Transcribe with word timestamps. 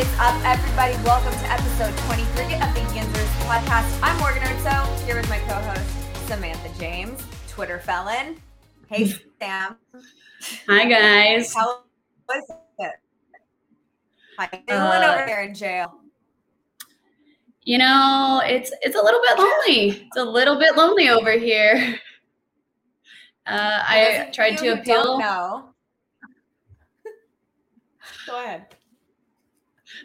is 0.00 0.08
up, 0.18 0.34
everybody? 0.46 0.94
Welcome 1.04 1.38
to 1.38 1.52
episode 1.52 1.94
23 2.06 2.54
of 2.54 2.72
the 2.74 2.80
Yinzers 2.96 3.28
podcast. 3.44 4.00
I'm 4.02 4.18
Morgan 4.18 4.42
Erzo, 4.44 5.04
here 5.04 5.14
with 5.14 5.28
my 5.28 5.38
co-host 5.40 6.26
Samantha 6.26 6.70
James, 6.78 7.22
Twitter 7.48 7.80
felon. 7.80 8.36
Hey, 8.88 9.12
Sam. 9.38 9.76
Hi, 10.66 10.88
guys. 10.88 11.52
How 11.52 11.82
was 12.26 12.44
it? 12.78 12.92
How 14.38 14.44
you 14.50 14.58
doing 14.66 14.80
Uh, 14.80 15.16
over 15.18 15.26
there 15.26 15.42
in 15.42 15.52
jail? 15.54 15.92
You 17.64 17.76
know, 17.76 18.40
it's 18.42 18.72
it's 18.80 18.96
a 18.96 19.02
little 19.02 19.20
bit 19.20 19.36
lonely. 19.38 20.06
It's 20.06 20.16
a 20.16 20.24
little 20.24 20.58
bit 20.58 20.76
lonely 20.78 21.10
over 21.10 21.32
here. 21.32 21.98
Uh, 23.46 23.82
I 23.86 24.30
tried 24.32 24.56
to 24.58 24.68
appeal. 24.68 25.02
Don't 25.02 25.18
know. 25.20 25.70
Go 28.26 28.42
ahead. 28.44 28.66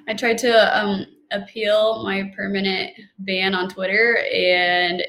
I 0.07 0.13
tried 0.13 0.37
to 0.39 0.79
um, 0.79 1.05
appeal 1.31 2.03
my 2.03 2.31
permanent 2.35 2.91
ban 3.19 3.55
on 3.55 3.69
Twitter, 3.69 4.17
and 4.33 5.03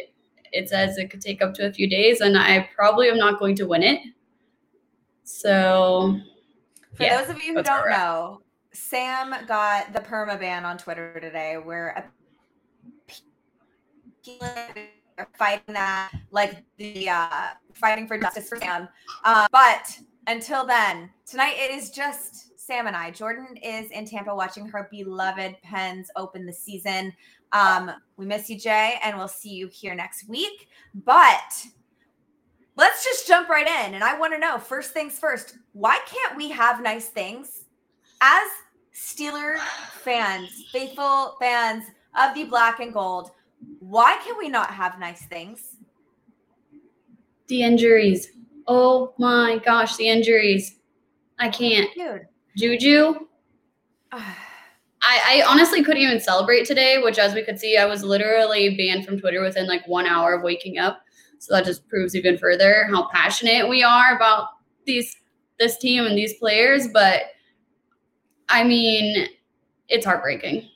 it 0.52 0.68
says 0.68 0.96
it 0.96 1.10
could 1.10 1.20
take 1.20 1.42
up 1.42 1.54
to 1.54 1.66
a 1.66 1.72
few 1.72 1.88
days, 1.88 2.20
and 2.20 2.36
I 2.36 2.68
probably 2.74 3.08
am 3.08 3.18
not 3.18 3.38
going 3.38 3.54
to 3.56 3.66
win 3.66 3.82
it. 3.82 4.00
So, 5.24 6.18
For 6.94 7.02
yeah, 7.02 7.20
those 7.20 7.34
of 7.34 7.42
you 7.42 7.54
who 7.54 7.62
don't 7.62 7.90
know, 7.90 8.40
Sam 8.72 9.34
got 9.46 9.92
the 9.92 10.00
perma 10.00 10.38
ban 10.38 10.64
on 10.64 10.78
Twitter 10.78 11.18
today. 11.20 11.56
We're 11.58 12.04
fighting 15.34 15.74
that, 15.74 16.12
like 16.30 16.62
the 16.76 17.08
uh, 17.08 17.48
fighting 17.74 18.06
for 18.06 18.18
justice 18.18 18.48
for 18.48 18.56
Sam. 18.56 18.88
Uh, 19.24 19.46
but 19.50 19.98
until 20.26 20.66
then, 20.66 21.10
tonight 21.26 21.54
it 21.56 21.70
is 21.70 21.90
just 21.90 22.55
Sam 22.66 22.86
and 22.86 22.96
I. 22.96 23.10
Jordan 23.10 23.56
is 23.62 23.90
in 23.90 24.06
Tampa 24.06 24.34
watching 24.34 24.66
her 24.68 24.88
beloved 24.90 25.56
Pens 25.62 26.10
open 26.16 26.46
the 26.46 26.52
season. 26.52 27.12
Um, 27.52 27.90
we 28.16 28.26
miss 28.26 28.50
you, 28.50 28.58
Jay, 28.58 28.98
and 29.02 29.16
we'll 29.16 29.28
see 29.28 29.50
you 29.50 29.68
here 29.68 29.94
next 29.94 30.28
week. 30.28 30.68
But 30.94 31.66
let's 32.76 33.04
just 33.04 33.28
jump 33.28 33.48
right 33.48 33.66
in. 33.66 33.94
And 33.94 34.02
I 34.02 34.18
want 34.18 34.32
to 34.32 34.38
know 34.38 34.58
first 34.58 34.92
things 34.92 35.18
first, 35.18 35.58
why 35.72 36.00
can't 36.06 36.36
we 36.36 36.50
have 36.50 36.82
nice 36.82 37.06
things 37.06 37.66
as 38.20 38.48
Steeler 38.94 39.58
fans, 40.02 40.64
faithful 40.72 41.36
fans 41.38 41.84
of 42.18 42.34
the 42.34 42.44
black 42.44 42.80
and 42.80 42.92
gold? 42.92 43.30
Why 43.78 44.18
can 44.24 44.36
we 44.38 44.48
not 44.48 44.70
have 44.70 44.98
nice 44.98 45.24
things? 45.26 45.76
the 47.48 47.62
injuries. 47.62 48.32
Oh 48.66 49.14
my 49.18 49.60
gosh, 49.64 49.96
the 49.96 50.08
injuries. 50.08 50.76
I 51.38 51.48
can't. 51.48 51.88
Dude. 51.94 52.26
Juju, 52.56 53.14
I, 54.12 55.42
I 55.42 55.44
honestly 55.46 55.84
couldn't 55.84 56.02
even 56.02 56.20
celebrate 56.20 56.66
today, 56.66 56.98
which, 56.98 57.18
as 57.18 57.34
we 57.34 57.44
could 57.44 57.60
see, 57.60 57.76
I 57.76 57.86
was 57.86 58.02
literally 58.02 58.76
banned 58.76 59.04
from 59.04 59.20
Twitter 59.20 59.40
within 59.40 59.68
like 59.68 59.86
one 59.86 60.06
hour 60.06 60.34
of 60.34 60.42
waking 60.42 60.78
up. 60.78 61.00
So 61.38 61.54
that 61.54 61.64
just 61.64 61.86
proves 61.88 62.16
even 62.16 62.38
further 62.38 62.88
how 62.90 63.08
passionate 63.10 63.68
we 63.68 63.82
are 63.82 64.16
about 64.16 64.48
these 64.86 65.14
this 65.58 65.78
team 65.78 66.04
and 66.04 66.16
these 66.16 66.34
players. 66.34 66.88
But 66.88 67.22
I 68.48 68.64
mean, 68.64 69.28
it's 69.88 70.04
heartbreaking. 70.04 70.68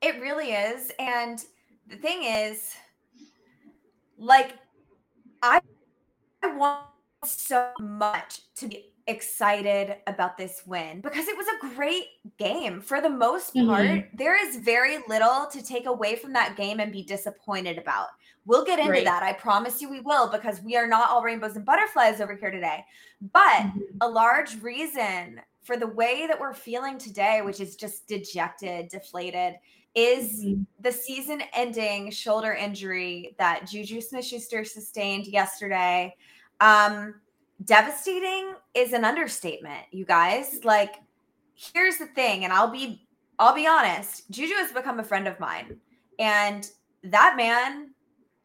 It 0.00 0.20
really 0.20 0.52
is. 0.52 0.90
And 0.98 1.44
the 1.88 1.96
thing 1.96 2.24
is, 2.24 2.74
like, 4.18 4.54
I, 5.42 5.60
I 6.42 6.54
want 6.54 6.86
so 7.24 7.70
much 7.80 8.40
to 8.56 8.68
be 8.68 8.92
excited 9.06 9.96
about 10.06 10.36
this 10.36 10.62
win 10.66 11.00
because 11.00 11.28
it 11.28 11.36
was 11.36 11.46
a 11.46 11.74
great 11.74 12.06
game 12.38 12.80
for 12.80 13.00
the 13.00 13.08
most 13.08 13.54
part. 13.54 13.86
Mhm. 13.86 14.08
There 14.18 14.34
is 14.48 14.56
very 14.56 14.98
little 15.08 15.46
to 15.52 15.62
take 15.62 15.86
away 15.86 16.16
from 16.16 16.32
that 16.32 16.56
game 16.56 16.80
and 16.80 16.90
be 16.92 17.02
disappointed 17.02 17.78
about. 17.78 18.08
We'll 18.46 18.64
get 18.64 18.78
into 18.78 18.90
Right. 18.92 19.04
that. 19.04 19.22
I 19.22 19.32
promise 19.32 19.80
you 19.80 19.88
we 19.88 20.00
will 20.00 20.28
because 20.30 20.60
we 20.60 20.76
are 20.76 20.86
not 20.86 21.10
all 21.10 21.22
rainbows 21.22 21.56
and 21.56 21.64
butterflies 21.64 22.20
over 22.20 22.34
here 22.34 22.50
today. 22.50 22.84
But 23.32 23.66
a 24.00 24.08
large 24.08 24.60
reason 24.62 25.40
for 25.62 25.76
the 25.76 25.86
way 25.88 26.26
that 26.26 26.38
we're 26.38 26.54
feeling 26.54 26.96
today, 26.98 27.42
which 27.42 27.60
is 27.60 27.74
just 27.76 28.06
dejected, 28.06 28.88
deflated, 28.88 29.58
is 29.94 30.44
Mhm. 30.44 30.66
the 30.80 30.92
season 30.92 31.42
ending 31.52 32.10
shoulder 32.10 32.52
injury 32.54 33.34
that 33.38 33.66
Juju 33.66 34.00
Smith 34.00 34.24
Schuster 34.24 34.64
sustained 34.64 35.26
yesterday. 35.26 36.14
Um, 36.60 37.20
devastating 37.64 38.54
is 38.74 38.92
an 38.92 39.04
understatement, 39.04 39.84
you 39.90 40.04
guys. 40.04 40.60
Like, 40.64 40.96
here's 41.54 41.98
the 41.98 42.06
thing, 42.06 42.44
and 42.44 42.52
I'll 42.52 42.70
be 42.70 43.02
I'll 43.38 43.54
be 43.54 43.66
honest, 43.66 44.30
Juju 44.30 44.54
has 44.54 44.72
become 44.72 44.98
a 44.98 45.04
friend 45.04 45.28
of 45.28 45.38
mine, 45.38 45.76
and 46.18 46.66
that 47.04 47.36
man 47.36 47.90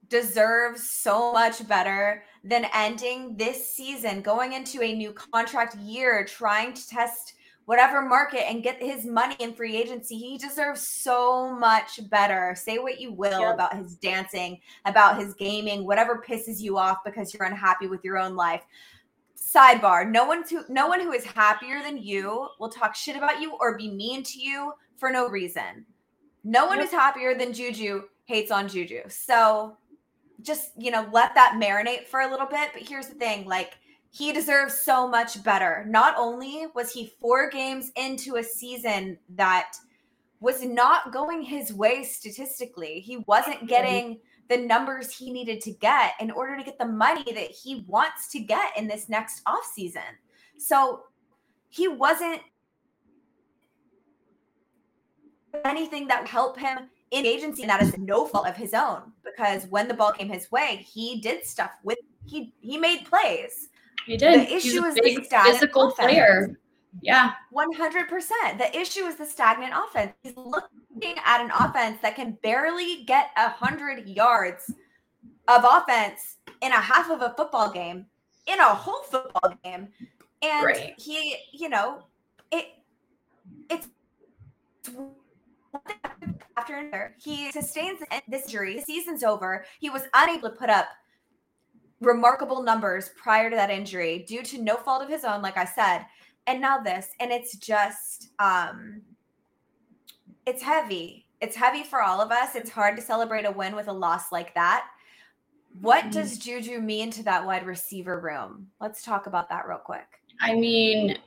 deserves 0.10 0.90
so 0.90 1.32
much 1.32 1.66
better 1.68 2.24
than 2.44 2.66
ending 2.74 3.38
this 3.38 3.74
season, 3.74 4.22
going 4.22 4.52
into 4.52 4.82
a 4.82 4.94
new 4.94 5.14
contract 5.14 5.78
year, 5.78 6.26
trying 6.26 6.74
to 6.74 6.88
test 6.90 7.36
whatever 7.66 8.02
market 8.02 8.50
and 8.50 8.64
get 8.64 8.82
his 8.82 9.06
money 9.06 9.36
in 9.40 9.54
free 9.54 9.78
agency. 9.78 10.18
He 10.18 10.38
deserves 10.38 10.86
so 10.86 11.56
much 11.56 12.02
better. 12.10 12.54
Say 12.58 12.80
what 12.80 13.00
you 13.00 13.14
will 13.14 13.40
Yep. 13.40 13.54
about 13.54 13.78
his 13.78 13.96
dancing, 13.96 14.60
about 14.84 15.18
his 15.18 15.34
gaming, 15.36 15.86
whatever 15.86 16.22
pisses 16.28 16.60
you 16.60 16.78
off 16.78 16.98
because 17.06 17.34
you're 17.34 17.48
unhappy 17.48 17.88
with 17.88 18.04
your 18.04 18.18
own 18.18 18.36
life. 18.36 18.64
Sidebar: 19.54 20.10
No 20.10 20.26
one 20.26 20.44
who 20.50 20.64
no 20.70 20.88
one 20.88 21.02
who 21.02 21.12
is 21.12 21.26
happier 21.26 21.82
than 21.82 21.98
you 21.98 22.48
will 22.60 22.70
talk 22.70 22.96
shit 22.96 23.16
about 23.16 23.42
you 23.42 23.56
or 23.60 23.78
be 23.78 23.90
mean 23.90 24.24
to 24.24 24.40
you 24.40 24.74
for 24.98 25.12
no 25.12 25.28
reason. 25.28 25.86
No 26.44 26.66
one 26.66 26.78
Yep. 26.78 26.86
who's 26.88 26.94
happier 26.94 27.36
than 27.36 27.54
Juju 27.54 28.04
hates 28.26 28.52
on 28.52 28.68
Juju. 28.68 29.02
So 29.10 29.78
just 30.42 30.72
you 30.78 30.92
know 30.92 31.08
let 31.12 31.36
that 31.36 31.60
marinate 31.62 32.08
for 32.08 32.22
a 32.22 32.30
little 32.30 32.48
bit 32.48 32.70
but 32.74 32.82
here's 32.82 33.08
the 33.08 33.16
thing 33.16 33.46
like 33.46 33.78
he 34.10 34.34
deserves 34.34 34.82
so 34.82 35.08
much 35.08 35.44
better 35.44 35.86
not 35.88 36.16
only 36.18 36.66
was 36.74 36.92
he 36.92 37.14
four 37.22 37.50
games 37.50 37.92
into 37.96 38.38
a 38.38 38.44
season 38.44 39.18
that 39.30 39.74
was 40.40 40.64
not 40.66 41.14
going 41.14 41.44
his 41.44 41.72
way 41.72 42.04
statistically 42.04 43.00
he 43.02 43.18
wasn't 43.28 43.68
getting 43.68 44.20
the 44.52 44.58
numbers 44.58 45.16
he 45.16 45.32
needed 45.32 45.62
to 45.62 45.72
get 45.72 46.14
in 46.20 46.30
order 46.30 46.56
to 46.58 46.64
get 46.64 46.78
the 46.78 46.86
money 46.86 47.24
that 47.34 47.50
he 47.50 47.84
wants 47.88 48.30
to 48.30 48.40
get 48.40 48.78
in 48.78 48.88
this 48.88 49.10
next 49.10 49.42
offseason 49.46 50.12
so 50.58 51.04
he 51.70 51.88
wasn't 51.88 52.42
anything 55.66 56.08
that 56.08 56.22
would 56.22 56.30
help 56.30 56.60
him 56.60 56.90
in 57.12 57.26
agency, 57.26 57.64
and 57.64 57.70
that 57.70 57.82
is 57.82 57.98
no 57.98 58.26
fault 58.28 58.48
of 58.48 58.56
his 58.56 58.74
own. 58.74 59.02
Because 59.24 59.66
when 59.68 59.88
the 59.88 59.94
ball 59.94 60.12
came 60.12 60.30
his 60.30 60.52
way, 60.52 60.86
he 60.88 61.20
did 61.22 61.46
stuff 61.46 61.72
with 61.84 61.98
he 62.26 62.54
he 62.62 62.78
made 62.78 63.06
plays. 63.06 63.70
He 64.06 64.18
did. 64.18 64.42
The 64.42 64.44
He's 64.46 64.66
issue 64.66 64.84
a 64.84 64.88
is 64.88 64.96
the 64.96 65.24
stagnant 65.24 65.56
physical 65.56 65.90
offense. 65.90 66.12
player. 66.12 66.60
Yeah. 67.02 67.34
One 67.52 67.72
hundred 67.74 68.08
percent. 68.08 68.58
The 68.58 68.78
issue 68.78 69.02
is 69.06 69.16
the 69.16 69.26
stagnant 69.26 69.74
offense. 69.74 70.14
He's 70.24 70.36
looking 70.36 70.81
at 71.26 71.42
an 71.42 71.52
offense 71.60 72.00
that 72.02 72.16
can 72.16 72.38
barely 72.44 73.04
get 73.06 73.30
a 73.38 73.50
hundred 73.50 74.08
yards 74.08 74.72
of 75.48 75.66
offense 75.70 76.38
in 76.62 76.72
a 76.72 76.80
half 76.80 77.10
of 77.10 77.22
a 77.22 77.34
football 77.38 77.72
game, 77.72 78.06
in 78.48 78.60
a 78.60 78.74
whole 78.74 79.04
football 79.04 79.54
game. 79.64 79.88
And 80.42 80.66
Right. 80.66 80.94
he, 80.98 81.38
you 81.54 81.70
know, 81.70 82.04
it 82.52 82.68
it's 83.70 83.88
after 86.58 86.76
another. 86.76 87.16
He 87.20 87.52
sustains 87.52 88.00
this 88.28 88.46
injury. 88.46 88.78
The 88.78 88.82
season's 88.82 89.24
over. 89.24 89.66
He 89.80 89.90
was 89.90 90.04
unable 90.14 90.50
to 90.50 90.56
put 90.56 90.70
up 90.70 90.88
remarkable 92.02 92.64
numbers 92.64 93.12
prior 93.16 93.50
to 93.50 93.56
that 93.56 93.70
injury 93.70 94.26
due 94.28 94.42
to 94.44 94.62
no 94.62 94.76
fault 94.78 95.04
of 95.04 95.10
his 95.10 95.24
own, 95.24 95.42
like 95.42 95.58
I 95.58 95.66
said. 95.66 96.06
And 96.48 96.60
now 96.60 96.80
this, 96.80 97.10
and 97.20 97.32
it's 97.32 97.56
just 97.58 98.32
um 98.40 99.02
it's 100.46 100.64
heavy. 100.64 101.26
It's 101.40 101.56
heavy 101.56 101.84
for 101.84 102.02
all 102.02 102.22
of 102.22 102.32
us. 102.32 102.56
It's 102.56 102.70
hard 102.70 102.96
to 102.98 103.02
celebrate 103.02 103.46
a 103.46 103.52
win 103.52 103.76
with 103.76 103.88
a 103.88 103.94
loss 103.94 104.32
like 104.32 104.54
that. 104.56 104.86
What 105.80 106.06
Mhm. 106.06 106.12
does 106.12 106.38
Juju 106.38 106.80
mean 106.80 107.12
to 107.12 107.24
that 107.24 107.46
wide 107.46 107.66
receiver 107.66 108.20
room? 108.20 108.68
Let's 108.80 109.04
talk 109.04 109.26
about 109.26 109.50
that 109.50 109.68
real 109.68 109.78
quick. 109.78 110.08
I 110.42 110.54
mean, 110.54 111.18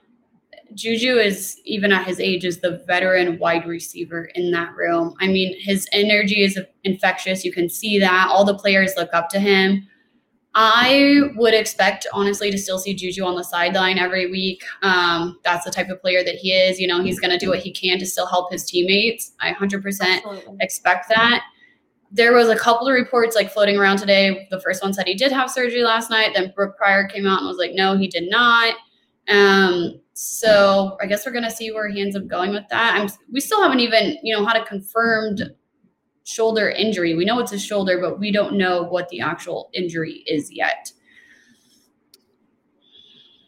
Juju 0.75 1.19
is 1.19 1.61
even 1.65 1.93
at 1.93 2.07
his 2.07 2.21
age 2.21 2.45
is 2.45 2.61
the 2.61 2.83
veteran 2.87 3.39
wide 3.39 3.67
receiver 3.67 4.27
in 4.35 4.51
that 4.53 4.75
room. 4.75 5.15
I 5.21 5.29
mean, 5.29 5.55
his 5.61 5.89
energy 5.93 6.43
is 6.43 6.59
infectious. 6.85 7.45
You 7.45 7.53
can 7.53 7.69
see 7.69 7.99
that. 8.01 8.29
All 8.31 8.45
the 8.45 8.59
players 8.59 8.93
look 8.97 9.11
up 9.13 9.29
to 9.31 9.41
him. 9.41 9.89
I 10.57 11.31
would 11.35 11.53
expect, 11.53 12.07
honestly, 12.13 12.51
to 12.51 12.59
still 12.59 12.79
see 12.79 12.95
Juju 12.95 13.25
on 13.25 13.35
the 13.35 13.43
sideline 13.43 13.99
every 13.99 14.31
week. 14.31 14.63
Um, 14.83 15.41
that's 15.43 15.65
the 15.65 15.71
type 15.71 15.89
of 15.89 16.01
player 16.01 16.23
that 16.23 16.37
he 16.37 16.53
is. 16.53 16.79
You 16.79 16.87
know, 16.87 17.03
he's 17.03 17.19
going 17.19 17.33
to 17.33 17.39
do 17.39 17.49
what 17.49 17.59
he 17.59 17.73
can 17.73 17.99
to 17.99 18.07
still 18.07 18.27
help 18.27 18.53
his 18.53 18.65
teammates. 18.65 19.33
I 19.41 19.53
100% 19.53 19.85
Absolutely. 19.85 20.57
expect 20.61 21.09
that. 21.09 21.43
There 22.13 22.33
was 22.33 22.49
a 22.49 22.57
couple 22.57 22.87
of 22.87 22.95
reports 22.95 23.35
like 23.35 23.53
floating 23.53 23.77
around 23.77 23.99
today. 23.99 24.47
The 24.51 24.61
first 24.61 24.81
one 24.81 24.93
said 24.93 25.09
he 25.09 25.15
did 25.15 25.33
have 25.33 25.51
surgery 25.51 25.83
last 25.83 26.11
night. 26.11 26.31
Then 26.35 26.53
Brooke 26.55 26.77
Pryor 26.77 27.09
came 27.09 27.27
out 27.27 27.41
and 27.41 27.49
was 27.49 27.59
like, 27.59 27.73
no, 27.75 27.97
he 27.97 28.07
did 28.07 28.31
not. 28.31 28.77
Um, 29.29 30.01
so 30.13 30.97
I 31.01 31.07
guess 31.07 31.27
we're 31.27 31.33
gonna 31.33 31.51
see 31.51 31.73
where 31.73 31.89
he 31.89 32.01
ends 32.01 32.15
up 32.15 32.29
going 32.29 32.53
with 32.53 32.69
that. 32.71 32.95
I'm 32.95 33.09
we 33.33 33.41
still 33.41 33.61
haven't 33.61 33.81
even, 33.81 34.17
you 34.23 34.37
know, 34.37 34.45
had 34.45 34.57
a 34.57 34.65
confirmed 34.65 35.43
shoulder 36.25 36.71
injury. 36.71 37.15
We 37.15 37.25
know 37.25 37.39
it's 37.39 37.53
a 37.53 37.59
shoulder, 37.59 38.01
but 38.01 38.19
we 38.19 38.33
don't 38.33 38.57
know 38.57 38.83
what 38.83 39.09
the 39.11 39.21
actual 39.21 39.71
injury 39.73 40.25
is 40.27 40.51
yet. 40.51 40.91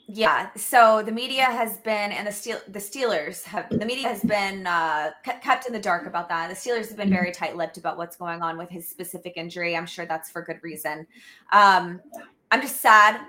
Yeah. 0.08 0.50
So 0.54 1.02
the 1.04 1.10
media 1.10 1.46
has 1.46 1.78
been, 1.78 2.12
and 2.12 2.28
the 2.28 2.32
Steel, 2.32 2.58
the 2.68 2.78
Steelers 2.78 3.42
have, 3.42 3.68
the 3.70 3.84
media 3.84 4.06
has 4.06 4.22
been 4.22 4.64
uh, 4.64 5.10
kept 5.24 5.66
in 5.66 5.72
the 5.72 5.80
dark 5.80 6.06
about 6.06 6.28
that. 6.28 6.48
The 6.48 6.54
Steelers 6.54 6.86
have 6.86 6.96
been 6.96 7.10
very 7.10 7.32
tight-lipped 7.32 7.76
about 7.76 7.98
what's 7.98 8.14
going 8.14 8.40
on 8.40 8.56
with 8.56 8.70
his 8.70 8.88
specific 8.88 9.32
injury. 9.36 9.76
I'm 9.76 9.84
sure 9.84 10.06
that's 10.06 10.30
for 10.30 10.42
good 10.42 10.60
reason. 10.62 11.08
Um, 11.52 12.00
I'm 12.52 12.62
just 12.62 12.80
sad 12.80 13.20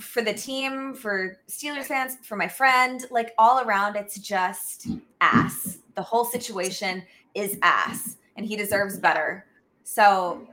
for 0.00 0.22
the 0.22 0.32
team, 0.32 0.94
for 0.94 1.36
Steelers 1.46 1.84
fans, 1.84 2.16
for 2.22 2.36
my 2.36 2.48
friend, 2.48 3.04
like 3.10 3.34
all 3.36 3.60
around. 3.60 3.96
It's 3.96 4.18
just 4.18 4.86
ass. 5.20 5.80
The 5.94 6.02
whole 6.02 6.24
situation 6.24 7.02
is 7.34 7.58
ass, 7.60 8.16
and 8.36 8.46
he 8.46 8.56
deserves 8.56 8.98
better. 8.98 9.46
So 9.84 10.48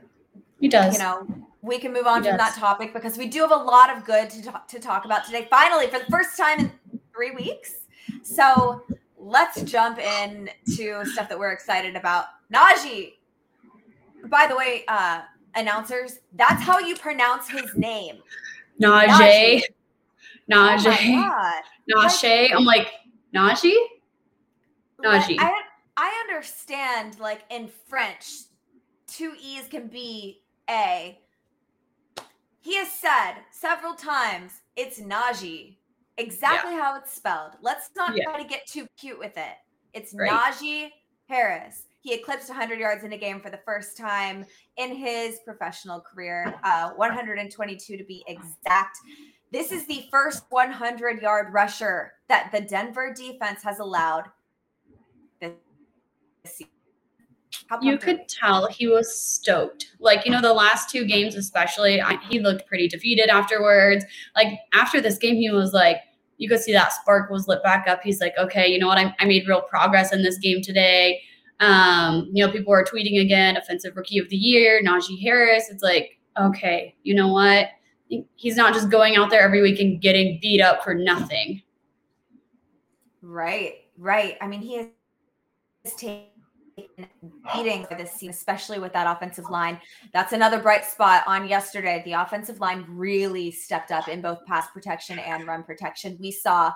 He 0.60 0.68
does. 0.68 0.94
you 0.94 0.98
know, 1.00 1.26
we 1.62 1.78
can 1.78 1.92
move 1.92 2.06
on 2.06 2.22
He 2.22 2.28
from 2.28 2.38
that 2.38 2.54
topic 2.54 2.92
because 2.92 3.16
we 3.16 3.26
do 3.26 3.40
have 3.40 3.52
a 3.52 3.56
lot 3.56 3.96
of 3.96 4.04
good 4.04 4.30
to 4.30 4.42
talk, 4.42 4.68
to 4.68 4.78
talk 4.78 5.04
about 5.04 5.24
today. 5.24 5.46
Finally, 5.50 5.88
for 5.88 5.98
the 5.98 6.06
first 6.10 6.36
time 6.36 6.60
in 6.60 7.00
three 7.14 7.30
weeks. 7.32 7.72
So 8.22 8.82
let's 9.18 9.62
jump 9.62 9.98
in 9.98 10.50
to 10.76 11.04
stuff 11.06 11.28
that 11.28 11.38
we're 11.38 11.52
excited 11.52 11.96
about. 11.96 12.26
Najee. 12.52 13.14
By 14.26 14.46
the 14.48 14.56
way, 14.56 14.84
uh, 14.88 15.22
announcers, 15.54 16.18
that's 16.34 16.62
how 16.62 16.78
you 16.78 16.96
pronounce 16.96 17.48
his 17.48 17.74
name. 17.76 18.16
Najee. 18.80 19.62
Oh 20.50 20.52
Najee. 20.52 21.22
Najee. 21.94 22.50
I'm 22.54 22.64
like, 22.64 22.88
Najee? 23.34 23.74
Najee. 25.04 25.36
I, 25.38 25.62
I 25.96 26.24
understand, 26.28 27.18
like 27.20 27.42
in 27.50 27.68
French, 27.88 28.26
two 29.06 29.34
E's 29.40 29.68
can 29.68 29.88
be 29.88 30.42
A. 30.68 31.18
He 32.60 32.76
has 32.76 32.90
said 32.90 33.34
several 33.50 33.94
times 33.94 34.52
it's 34.76 35.00
Najee, 35.00 35.78
exactly 36.16 36.72
how 36.74 36.96
it's 36.96 37.12
spelled. 37.12 37.52
Let's 37.60 37.90
not 37.96 38.16
Yeah. 38.16 38.24
try 38.24 38.42
to 38.42 38.48
get 38.48 38.66
too 38.66 38.86
cute 38.96 39.18
with 39.18 39.36
it. 39.36 39.56
It's 39.92 40.14
Right. 40.14 40.30
Najee 40.30 40.92
Harris. 41.28 41.84
He 42.00 42.14
eclipsed 42.14 42.48
100 42.48 42.78
yards 42.78 43.04
in 43.04 43.12
a 43.12 43.18
game 43.18 43.40
for 43.40 43.50
the 43.50 43.58
first 43.64 43.96
time 43.96 44.44
in 44.76 44.94
his 44.94 45.40
professional 45.44 46.00
career, 46.00 46.58
uh, 46.64 46.90
122 46.94 47.96
to 47.96 48.04
be 48.04 48.24
exact. 48.26 48.98
This 49.50 49.70
is 49.70 49.86
the 49.86 50.08
first 50.10 50.44
100 50.50 51.20
yard 51.22 51.52
rusher 51.52 52.14
that 52.28 52.50
the 52.50 52.60
Denver 52.60 53.12
defense 53.12 53.62
has 53.62 53.78
allowed 53.78 54.24
this 54.24 54.30
season. 54.30 54.30
How 54.30 54.41
You 57.80 57.96
could 57.96 58.28
tell 58.28 58.66
he 58.66 58.86
was 58.86 59.18
stoked. 59.18 59.92
Like, 59.98 60.26
you 60.26 60.30
know, 60.30 60.42
the 60.42 60.52
last 60.52 60.90
two 60.90 61.06
games, 61.06 61.36
especially, 61.36 62.00
I, 62.02 62.18
he 62.28 62.38
looked 62.38 62.66
pretty 62.66 62.88
defeated 62.88 63.28
afterwards. 63.28 64.04
Like, 64.36 64.58
after 64.74 65.00
this 65.00 65.16
game, 65.16 65.36
he 65.36 65.50
was 65.50 65.72
like, 65.72 65.96
you 66.36 66.48
could 66.48 66.60
see 66.60 66.72
that 66.72 66.92
spark 66.92 67.30
was 67.30 67.48
lit 67.48 67.62
back 67.62 67.86
up. 67.88 68.02
He's 68.02 68.20
like, 68.20 68.34
okay, 68.36 68.66
you 68.66 68.78
know 68.78 68.88
what? 68.88 68.98
I, 68.98 69.14
I 69.18 69.24
made 69.24 69.46
real 69.48 69.62
progress 69.62 70.12
in 70.12 70.22
this 70.22 70.38
game 70.38 70.60
today. 70.60 71.20
Um, 71.60 72.28
you 72.32 72.44
know, 72.44 72.52
people 72.52 72.72
are 72.74 72.84
tweeting 72.84 73.20
again, 73.20 73.56
offensive 73.56 73.96
rookie 73.96 74.18
of 74.18 74.28
the 74.28 74.36
year, 74.36 74.82
Najee 74.84 75.22
Harris. 75.22 75.70
It's 75.70 75.82
like, 75.82 76.18
okay, 76.38 76.94
you 77.04 77.14
know 77.14 77.28
what? 77.28 77.68
He's 78.36 78.56
not 78.56 78.74
just 78.74 78.90
going 78.90 79.16
out 79.16 79.30
there 79.30 79.40
every 79.40 79.62
week 79.62 79.80
and 79.80 80.00
getting 80.00 80.38
beat 80.42 80.60
up 80.60 80.82
for 80.82 80.94
nothing. 80.94 81.62
Right, 83.22 83.84
right. 83.96 84.36
I 84.40 84.48
mean, 84.48 84.60
he 84.60 84.76
has 84.76 85.94
taken 85.96 86.24
beating 87.54 87.84
for 87.86 87.94
this 87.94 88.12
season, 88.12 88.30
especially 88.30 88.78
with 88.78 88.92
that 88.92 89.06
offensive 89.06 89.50
line. 89.50 89.80
That's 90.12 90.32
another 90.32 90.58
bright 90.60 90.84
spot 90.84 91.24
on 91.26 91.48
yesterday. 91.48 92.02
The 92.04 92.12
offensive 92.14 92.60
line 92.60 92.84
really 92.88 93.50
stepped 93.50 93.90
up 93.90 94.08
in 94.08 94.20
both 94.20 94.44
pass 94.46 94.70
protection 94.70 95.18
and 95.18 95.46
run 95.46 95.62
protection. 95.62 96.16
We 96.20 96.30
saw 96.30 96.72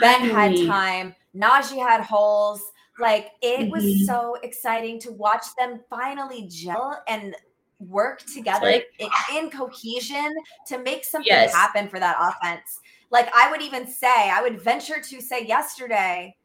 Ben 0.00 0.28
had 0.30 0.56
time, 0.66 1.14
Najee 1.34 1.78
had 1.78 2.02
holes. 2.02 2.60
Like 2.98 3.30
it 3.42 3.70
was 3.70 3.84
Mhm. 3.84 4.06
so 4.06 4.34
exciting 4.42 4.98
to 5.00 5.12
watch 5.12 5.44
them 5.56 5.80
finally 5.88 6.48
gel 6.48 7.00
and 7.06 7.36
work 7.78 8.24
together 8.34 8.66
like- 8.66 8.88
in, 8.98 9.08
in 9.36 9.50
cohesion 9.50 10.34
to 10.66 10.78
make 10.78 11.04
something 11.04 11.28
Yes. 11.32 11.54
happen 11.54 11.88
for 11.88 12.00
that 12.00 12.16
offense. 12.18 12.80
Like 13.10 13.32
I 13.32 13.50
would 13.52 13.62
even 13.62 13.86
say, 13.86 14.28
I 14.30 14.42
would 14.42 14.60
venture 14.60 15.00
to 15.00 15.20
say 15.20 15.44
yesterday, 15.46 16.36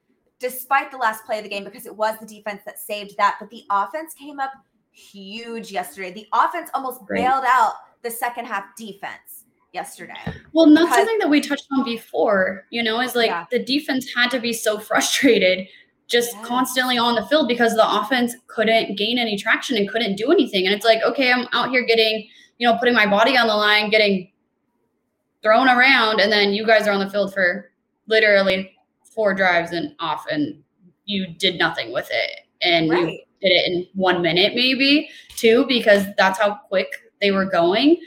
despite 0.44 0.92
the 0.92 0.98
last 0.98 1.24
play 1.26 1.38
of 1.38 1.44
the 1.44 1.50
game, 1.50 1.64
because 1.64 1.86
it 1.86 1.96
was 1.96 2.20
the 2.20 2.26
defense 2.26 2.62
that 2.66 2.78
saved 2.78 3.16
that, 3.18 3.38
but 3.40 3.50
the 3.50 3.64
offense 3.72 4.14
came 4.14 4.40
up 4.42 4.52
huge 4.92 5.72
yesterday. 5.72 6.12
The 6.12 6.28
offense 6.34 6.70
almost 6.74 7.00
Right. 7.10 7.22
bailed 7.22 7.46
out 7.48 7.76
the 8.02 8.12
second 8.12 8.46
half 8.46 8.66
defense 8.78 9.46
yesterday. 9.72 10.14
Well, 10.52 10.66
and 10.66 10.76
that's 10.76 10.86
Because- 10.88 10.98
something 10.98 11.18
that 11.20 11.30
we 11.30 11.40
touched 11.40 11.66
on 11.72 11.86
before, 11.86 12.66
you 12.72 12.84
know, 12.84 13.00
is 13.00 13.16
like 13.16 13.30
Yeah. 13.30 13.46
the 13.52 13.64
defense 13.64 14.14
had 14.14 14.30
to 14.32 14.40
be 14.40 14.52
so 14.52 14.78
frustrated 14.90 15.68
just 16.08 16.34
Yes. 16.34 16.46
constantly 16.46 16.98
on 16.98 17.16
the 17.16 17.26
field 17.28 17.48
because 17.48 17.74
the 17.76 17.90
offense 18.02 18.36
couldn't 18.48 18.98
gain 18.98 19.18
any 19.18 19.38
traction 19.38 19.78
and 19.78 19.88
couldn't 19.90 20.16
do 20.18 20.30
anything. 20.32 20.66
And 20.66 20.76
it's 20.76 20.86
like, 20.86 21.02
okay, 21.04 21.32
I'm 21.32 21.48
out 21.54 21.70
here 21.70 21.84
getting, 21.86 22.28
you 22.58 22.68
know, 22.68 22.78
putting 22.78 22.94
my 22.94 23.08
body 23.08 23.38
on 23.38 23.48
the 23.48 23.56
line, 23.56 23.90
getting 23.90 24.30
thrown 25.42 25.70
around, 25.70 26.20
and 26.20 26.30
then 26.32 26.54
you 26.54 26.66
guys 26.68 26.86
are 26.88 26.92
on 26.92 27.00
the 27.00 27.10
field 27.10 27.34
for 27.34 27.72
literally 28.08 28.76
four 29.14 29.34
drives 29.34 29.72
and 29.72 29.96
off, 30.00 30.26
and 30.30 30.62
you 31.06 31.28
did 31.28 31.58
nothing 31.58 31.92
with 31.92 32.08
it. 32.12 32.42
And 32.62 32.88
you 32.88 33.06
did 33.08 33.52
it 33.52 33.72
in 33.72 33.88
one 33.94 34.22
minute, 34.22 34.54
maybe 34.56 35.10
two, 35.36 35.66
because 35.68 36.06
that's 36.18 36.40
how 36.40 36.56
quick 36.70 36.88
they 37.22 37.32
were 37.32 37.46
going. 37.46 37.98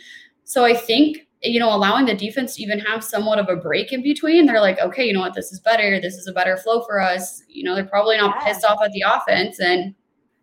So 0.45 0.65
I 0.65 0.75
think, 0.75 1.27
you 1.43 1.61
know, 1.61 1.75
allowing 1.75 2.07
the 2.07 2.15
defense 2.15 2.57
to 2.57 2.63
even 2.63 2.79
have 2.81 3.05
somewhat 3.05 3.39
of 3.39 3.49
a 3.49 3.57
break 3.57 3.93
in 3.93 4.03
between, 4.03 4.47
they're 4.47 4.61
like, 4.61 4.79
okay, 4.79 5.05
you 5.07 5.13
know 5.13 5.21
what, 5.21 5.35
this 5.35 5.53
is 5.53 5.61
better. 5.61 6.01
This 6.01 6.15
is 6.15 6.27
a 6.27 6.33
better 6.33 6.57
flow 6.57 6.83
for 6.85 7.01
us. 7.01 7.43
You 7.49 7.65
know, 7.65 7.75
they're 7.75 7.85
probably 7.85 8.17
not 8.17 8.37
Yeah. 8.37 8.45
pissed 8.47 8.65
off 8.65 8.79
at 8.83 8.93
the 8.93 9.03
offense. 9.07 9.61
And 9.61 9.95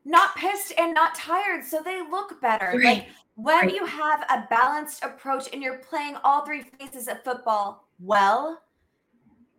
Not 0.05 0.35
pissed 0.35 0.73
and 0.77 0.93
not 0.93 1.15
tired, 1.15 1.63
so 1.63 1.81
they 1.81 2.01
look 2.01 2.41
better. 2.41 2.77
Like 2.83 3.07
when 3.35 3.65
Right. 3.67 3.73
you 3.73 3.85
have 3.85 4.21
a 4.29 4.45
balanced 4.49 5.03
approach 5.03 5.47
and 5.53 5.63
you're 5.63 5.77
playing 5.77 6.17
all 6.23 6.45
three 6.45 6.63
phases 6.77 7.07
of 7.07 7.23
football 7.23 7.87
well, 7.99 8.61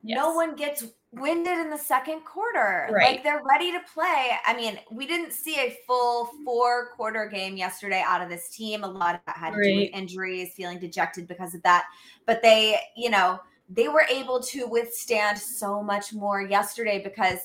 no 0.04 0.32
one 0.32 0.54
gets 0.54 0.84
winded 1.12 1.58
in 1.58 1.70
the 1.70 1.78
second 1.78 2.24
quarter. 2.24 2.88
Right. 2.90 3.12
Like 3.12 3.22
they're 3.22 3.42
ready 3.48 3.72
to 3.72 3.80
play. 3.92 4.32
I 4.46 4.54
mean, 4.54 4.78
we 4.90 5.06
didn't 5.06 5.32
see 5.32 5.56
a 5.56 5.76
full 5.86 6.30
four 6.44 6.90
quarter 6.96 7.26
game 7.26 7.56
yesterday 7.56 8.02
out 8.06 8.20
of 8.20 8.28
this 8.28 8.48
team. 8.50 8.84
A 8.84 8.86
lot 8.86 9.14
of 9.14 9.20
that 9.26 9.36
had 9.36 9.54
to 9.54 9.62
do 9.62 9.76
with 9.76 9.90
injuries, 9.92 10.52
feeling 10.54 10.78
dejected 10.78 11.26
because 11.26 11.54
of 11.54 11.62
that. 11.62 11.84
But 12.26 12.42
they, 12.42 12.78
you 12.96 13.10
know, 13.10 13.40
they 13.68 13.88
were 13.88 14.06
able 14.10 14.40
to 14.40 14.66
withstand 14.66 15.38
so 15.38 15.82
much 15.82 16.12
more 16.12 16.42
yesterday 16.42 17.02
because 17.02 17.38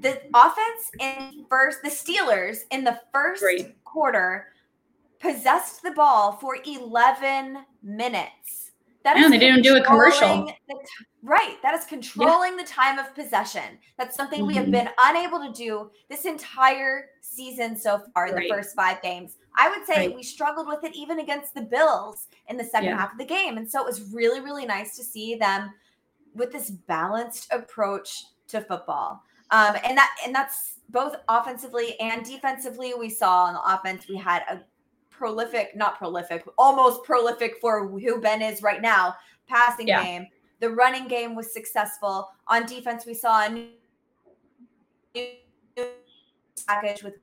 the 0.00 0.20
offense 0.34 0.90
in 1.00 1.46
first, 1.48 1.82
the 1.82 1.90
Steelers 1.90 2.60
in 2.70 2.82
the 2.82 3.00
first 3.12 3.42
Right. 3.42 3.74
quarter 3.84 4.48
possessed 5.20 5.82
the 5.82 5.92
ball 5.92 6.32
for 6.32 6.58
11 6.66 7.64
minutes. 7.82 8.63
That 9.04 9.18
yeah, 9.18 9.28
they 9.28 9.38
didn't 9.38 9.62
do 9.62 9.76
a 9.76 9.82
commercial. 9.82 10.46
The, 10.66 10.74
right. 11.22 11.56
That 11.62 11.74
is 11.74 11.84
controlling 11.84 12.52
yeah. 12.56 12.64
the 12.64 12.68
time 12.68 12.98
of 12.98 13.14
possession. 13.14 13.78
That's 13.98 14.16
something 14.16 14.38
mm-hmm. 14.40 14.48
we 14.48 14.54
have 14.54 14.64
mm-hmm. 14.64 14.72
been 14.72 14.88
unable 15.02 15.40
to 15.40 15.52
do 15.52 15.90
this 16.08 16.24
entire 16.24 17.10
season 17.20 17.76
so 17.76 18.00
far, 18.14 18.32
right. 18.32 18.48
the 18.48 18.48
first 18.48 18.74
five 18.74 19.02
games. 19.02 19.36
I 19.56 19.68
would 19.68 19.86
say 19.86 20.06
right. 20.06 20.16
we 20.16 20.22
struggled 20.22 20.66
with 20.66 20.82
it 20.84 20.96
even 20.96 21.20
against 21.20 21.54
the 21.54 21.60
Bills 21.60 22.28
in 22.48 22.56
the 22.56 22.64
second 22.64 22.88
yeah. 22.88 22.98
half 22.98 23.12
of 23.12 23.18
the 23.18 23.26
game. 23.26 23.58
And 23.58 23.70
so 23.70 23.80
it 23.80 23.86
was 23.86 24.10
really, 24.10 24.40
really 24.40 24.64
nice 24.64 24.96
to 24.96 25.04
see 25.04 25.34
them 25.34 25.70
with 26.34 26.50
this 26.50 26.70
balanced 26.70 27.52
approach 27.52 28.24
to 28.48 28.62
football. 28.62 29.22
Um, 29.50 29.76
and 29.84 29.96
that 29.98 30.16
and 30.24 30.34
that's 30.34 30.80
both 30.88 31.16
offensively 31.28 31.98
and 32.00 32.24
defensively. 32.24 32.94
We 32.98 33.10
saw 33.10 33.44
on 33.44 33.54
the 33.54 33.74
offense, 33.74 34.08
we 34.08 34.16
had 34.16 34.42
a 34.48 34.62
prolific, 35.16 35.74
not 35.76 35.98
prolific, 35.98 36.44
almost 36.58 37.04
prolific 37.04 37.54
for 37.60 37.88
who 37.88 38.20
Ben 38.20 38.42
is 38.42 38.62
right 38.62 38.82
now, 38.82 39.14
passing 39.48 39.88
yeah. 39.88 40.02
game. 40.02 40.26
The 40.60 40.70
running 40.70 41.08
game 41.08 41.34
was 41.34 41.52
successful. 41.52 42.28
On 42.48 42.64
defense, 42.66 43.06
we 43.06 43.14
saw 43.14 43.46
a 43.46 43.50
new 43.50 43.68
package 46.66 47.02
with 47.02 47.14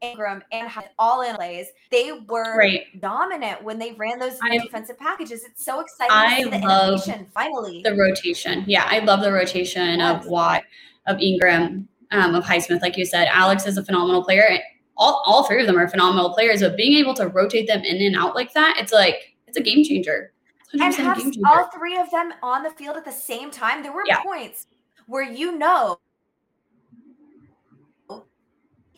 Ingram 0.00 0.42
and 0.52 0.70
all 0.98 1.22
in 1.22 1.36
plays. 1.36 1.68
They 1.90 2.12
were 2.28 2.58
right. 2.58 3.00
dominant 3.00 3.62
when 3.62 3.78
they 3.78 3.92
ran 3.92 4.18
those 4.18 4.38
I, 4.42 4.58
defensive 4.58 4.98
packages. 4.98 5.44
It's 5.44 5.64
so 5.64 5.80
exciting 5.80 6.12
I 6.12 6.36
to 6.36 6.44
see 6.44 6.50
the 6.50 6.56
innovation 6.56 7.26
finally. 7.32 7.82
The 7.82 7.94
rotation. 7.94 8.64
Yeah, 8.66 8.86
I 8.88 9.00
love 9.00 9.20
the 9.20 9.32
rotation 9.32 9.98
yes. 9.98 10.24
of 10.24 10.30
Watt, 10.30 10.64
of 11.06 11.18
Ingram, 11.20 11.88
um, 12.10 12.34
of 12.34 12.44
Highsmith. 12.44 12.82
Like 12.82 12.96
you 12.96 13.06
said, 13.06 13.28
Alex 13.30 13.66
is 13.66 13.78
a 13.78 13.84
phenomenal 13.84 14.22
player. 14.22 14.58
All, 14.96 15.22
all 15.26 15.44
three 15.44 15.60
of 15.60 15.66
them 15.66 15.78
are 15.78 15.88
phenomenal 15.88 16.32
players, 16.32 16.60
but 16.60 16.76
being 16.76 16.94
able 16.98 17.14
to 17.14 17.28
rotate 17.28 17.66
them 17.66 17.82
in 17.84 18.00
and 18.00 18.16
out 18.16 18.34
like 18.34 18.52
that, 18.54 18.76
it's 18.78 18.92
like 18.92 19.36
it's 19.46 19.56
a 19.56 19.62
game 19.62 19.84
changer. 19.84 20.32
And 20.72 20.94
have 20.94 21.22
all 21.46 21.70
three 21.70 21.96
of 21.96 22.10
them 22.10 22.32
on 22.42 22.62
the 22.62 22.70
field 22.70 22.96
at 22.96 23.04
the 23.04 23.12
same 23.12 23.50
time. 23.50 23.82
There 23.82 23.92
were 23.92 24.04
yeah. 24.06 24.22
points 24.22 24.66
where 25.06 25.22
you 25.22 25.56
know 25.56 25.98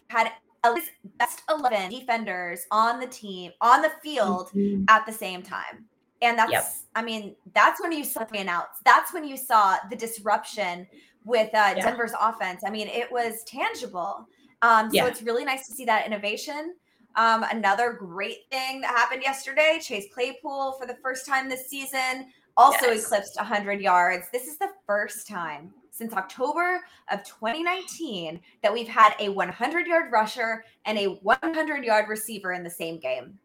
had 0.08 0.32
at 0.64 0.74
least 0.74 0.90
best 1.18 1.42
11 1.48 1.90
defenders 1.90 2.66
on 2.70 2.98
the 3.00 3.06
team 3.06 3.52
on 3.60 3.82
the 3.82 3.90
field 4.02 4.50
mm-hmm. 4.54 4.84
at 4.88 5.06
the 5.06 5.12
same 5.12 5.42
time. 5.42 5.84
And 6.20 6.36
that's, 6.36 6.50
yep. 6.50 6.64
I 6.96 7.02
mean, 7.02 7.36
that's 7.54 7.80
when 7.80 7.92
you 7.92 8.04
saw 8.04 8.24
three 8.24 8.40
and. 8.40 8.50
That's 8.84 9.12
when 9.12 9.24
you 9.24 9.36
saw 9.36 9.76
the 9.88 9.94
disruption 9.94 10.86
with 11.24 11.48
uh, 11.48 11.74
yeah. 11.76 11.84
Denver's 11.84 12.12
offense. 12.20 12.62
I 12.66 12.70
mean, 12.70 12.88
it 12.88 13.10
was 13.12 13.44
tangible. 13.44 14.26
Um, 14.62 14.90
so 14.90 14.96
yeah. 14.96 15.06
it's 15.06 15.22
really 15.22 15.44
nice 15.44 15.66
to 15.68 15.74
see 15.74 15.84
that 15.84 16.06
innovation. 16.06 16.74
Um, 17.16 17.44
another 17.50 17.92
great 17.92 18.48
thing 18.50 18.80
that 18.80 18.90
happened 18.90 19.22
yesterday 19.22 19.80
Chase 19.82 20.06
Claypool, 20.12 20.76
for 20.78 20.86
the 20.86 20.96
first 21.02 21.26
time 21.26 21.48
this 21.48 21.68
season, 21.68 22.26
also 22.56 22.86
yes. 22.86 23.04
eclipsed 23.04 23.36
100 23.36 23.80
yards. 23.80 24.26
This 24.32 24.46
is 24.46 24.58
the 24.58 24.68
first 24.86 25.26
time 25.26 25.72
since 25.90 26.12
October 26.12 26.80
of 27.10 27.24
2019 27.24 28.40
that 28.62 28.72
we've 28.72 28.88
had 28.88 29.14
a 29.18 29.28
100 29.30 29.86
yard 29.86 30.12
rusher 30.12 30.64
and 30.84 30.96
a 30.96 31.06
100 31.06 31.84
yard 31.84 32.08
receiver 32.08 32.52
in 32.52 32.62
the 32.62 32.70
same 32.70 32.98
game. 32.98 33.38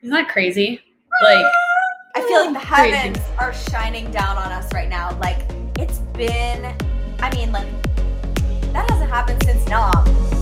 Isn't 0.00 0.14
that 0.14 0.28
crazy? 0.28 0.80
Like, 1.22 1.46
I 2.16 2.20
feel 2.22 2.46
like 2.46 2.54
the 2.54 2.58
heavens 2.58 3.18
crazy. 3.18 3.38
are 3.38 3.54
shining 3.70 4.10
down 4.10 4.36
on 4.36 4.50
us 4.50 4.72
right 4.72 4.88
now. 4.88 5.16
Like, 5.20 5.48
it's 5.78 5.98
been, 6.16 6.74
I 7.20 7.32
mean, 7.36 7.52
like, 7.52 7.68
that 8.72 8.90
hasn't 8.90 9.10
happened 9.10 9.42
since 9.44 9.64
Nam. 9.68 10.41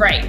Right. 0.00 0.24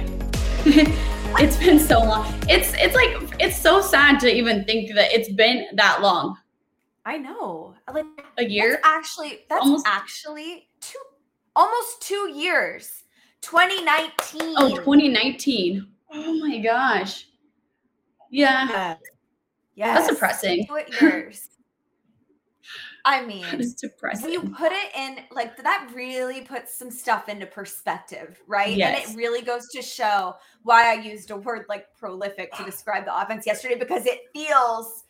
it's 0.66 1.56
been 1.56 1.78
so 1.78 2.00
long. 2.00 2.26
It's 2.46 2.74
it's 2.74 2.94
like 2.94 3.34
it's 3.40 3.56
so 3.56 3.80
sad 3.80 4.20
to 4.20 4.30
even 4.30 4.64
think 4.64 4.94
that 4.94 5.10
it's 5.14 5.32
been 5.32 5.64
that 5.76 6.02
long. 6.02 6.36
I 7.06 7.16
know. 7.16 7.74
Like 7.90 8.04
a 8.36 8.44
year? 8.44 8.72
That's 8.72 8.86
actually 8.86 9.46
that's 9.48 9.62
almost 9.62 9.86
actually 9.88 10.68
two 10.82 10.98
almost 11.56 12.02
2 12.02 12.32
years. 12.34 13.04
2019. 13.40 14.54
Oh, 14.58 14.76
2019. 14.76 15.86
Oh 16.12 16.34
my 16.34 16.58
gosh. 16.58 17.28
Yeah. 18.30 18.96
Yeah. 19.74 19.94
That's 19.94 20.08
depressing. 20.08 20.66
years. 21.00 21.48
I 23.04 23.24
mean, 23.24 23.44
it's 23.52 23.74
depressing. 23.74 24.22
When 24.22 24.32
you 24.32 24.54
put 24.54 24.72
it 24.72 24.94
in, 24.96 25.18
like 25.32 25.56
that 25.56 25.90
really 25.94 26.42
puts 26.42 26.78
some 26.78 26.90
stuff 26.90 27.28
into 27.28 27.46
perspective, 27.46 28.40
right? 28.46 28.76
Yes. 28.76 29.06
And 29.06 29.14
it 29.14 29.16
really 29.16 29.42
goes 29.42 29.68
to 29.68 29.82
show 29.82 30.34
why 30.62 30.92
I 30.92 31.00
used 31.00 31.30
a 31.30 31.36
word 31.36 31.66
like 31.68 31.86
prolific 31.98 32.52
to 32.54 32.64
describe 32.64 33.04
the 33.04 33.16
offense 33.16 33.46
yesterday 33.46 33.76
because 33.76 34.06
it 34.06 34.20
feels 34.32 35.04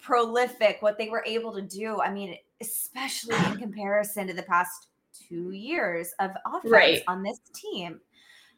prolific 0.00 0.78
what 0.80 0.98
they 0.98 1.08
were 1.08 1.24
able 1.26 1.52
to 1.54 1.62
do. 1.62 2.00
I 2.00 2.12
mean, 2.12 2.36
especially 2.60 3.36
in 3.36 3.56
comparison 3.56 4.26
to 4.26 4.34
the 4.34 4.42
past 4.42 4.88
two 5.28 5.50
years 5.50 6.12
of 6.20 6.32
offense 6.46 6.70
right. 6.70 7.02
on 7.08 7.22
this 7.22 7.40
team. 7.54 8.00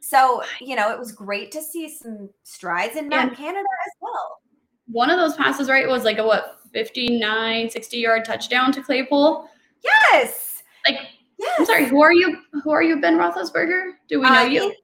So, 0.01 0.43
you 0.61 0.77
know, 0.77 0.91
it 0.91 0.99
was 0.99 1.13
great 1.13 1.53
to 1.53 1.63
see 1.63 1.89
some 1.89 2.31
strides 2.43 2.97
in 2.97 3.11
Canada 3.11 3.37
as 3.37 3.93
well. 4.01 4.40
One 4.91 5.11
of 5.11 5.19
those 5.19 5.37
passes, 5.37 5.69
right, 5.69 5.89
was 5.89 6.05
like 6.05 6.19
a 6.19 6.27
what 6.27 6.61
59, 6.73 7.71
60 7.71 7.97
yard 7.97 8.25
touchdown 8.25 8.73
to 8.73 8.83
Claypool. 8.83 9.49
Yes. 9.83 10.63
Like, 10.87 10.99
yes. 11.39 11.57
I'm 11.59 11.67
sorry, 11.67 11.87
who 11.87 12.03
are 12.03 12.13
you? 12.13 12.39
Who 12.65 12.71
are 12.71 12.83
you, 12.83 13.01
Ben 13.01 13.17
Roethlisberger? 13.17 13.93
Do 14.09 14.21
we 14.21 14.27
know 14.27 14.43
uh, 14.43 14.45
you? 14.45 14.71
He, 14.71 14.77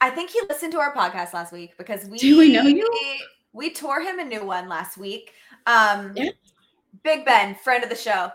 I 0.00 0.10
think 0.10 0.30
he 0.30 0.40
listened 0.48 0.72
to 0.72 0.78
our 0.78 0.94
podcast 0.94 1.32
last 1.32 1.52
week 1.52 1.76
because 1.76 2.06
we 2.06 2.18
do 2.18 2.38
we 2.38 2.52
know 2.52 2.62
you? 2.62 2.88
We, 2.92 3.68
we 3.68 3.74
tore 3.74 4.00
him 4.00 4.18
a 4.18 4.24
new 4.24 4.44
one 4.44 4.68
last 4.68 4.96
week. 4.96 5.32
Um, 5.66 6.12
yeah. 6.14 6.30
Big 7.02 7.24
Ben, 7.24 7.54
friend 7.56 7.82
of 7.82 7.90
the 7.90 7.96
show. 7.96 8.30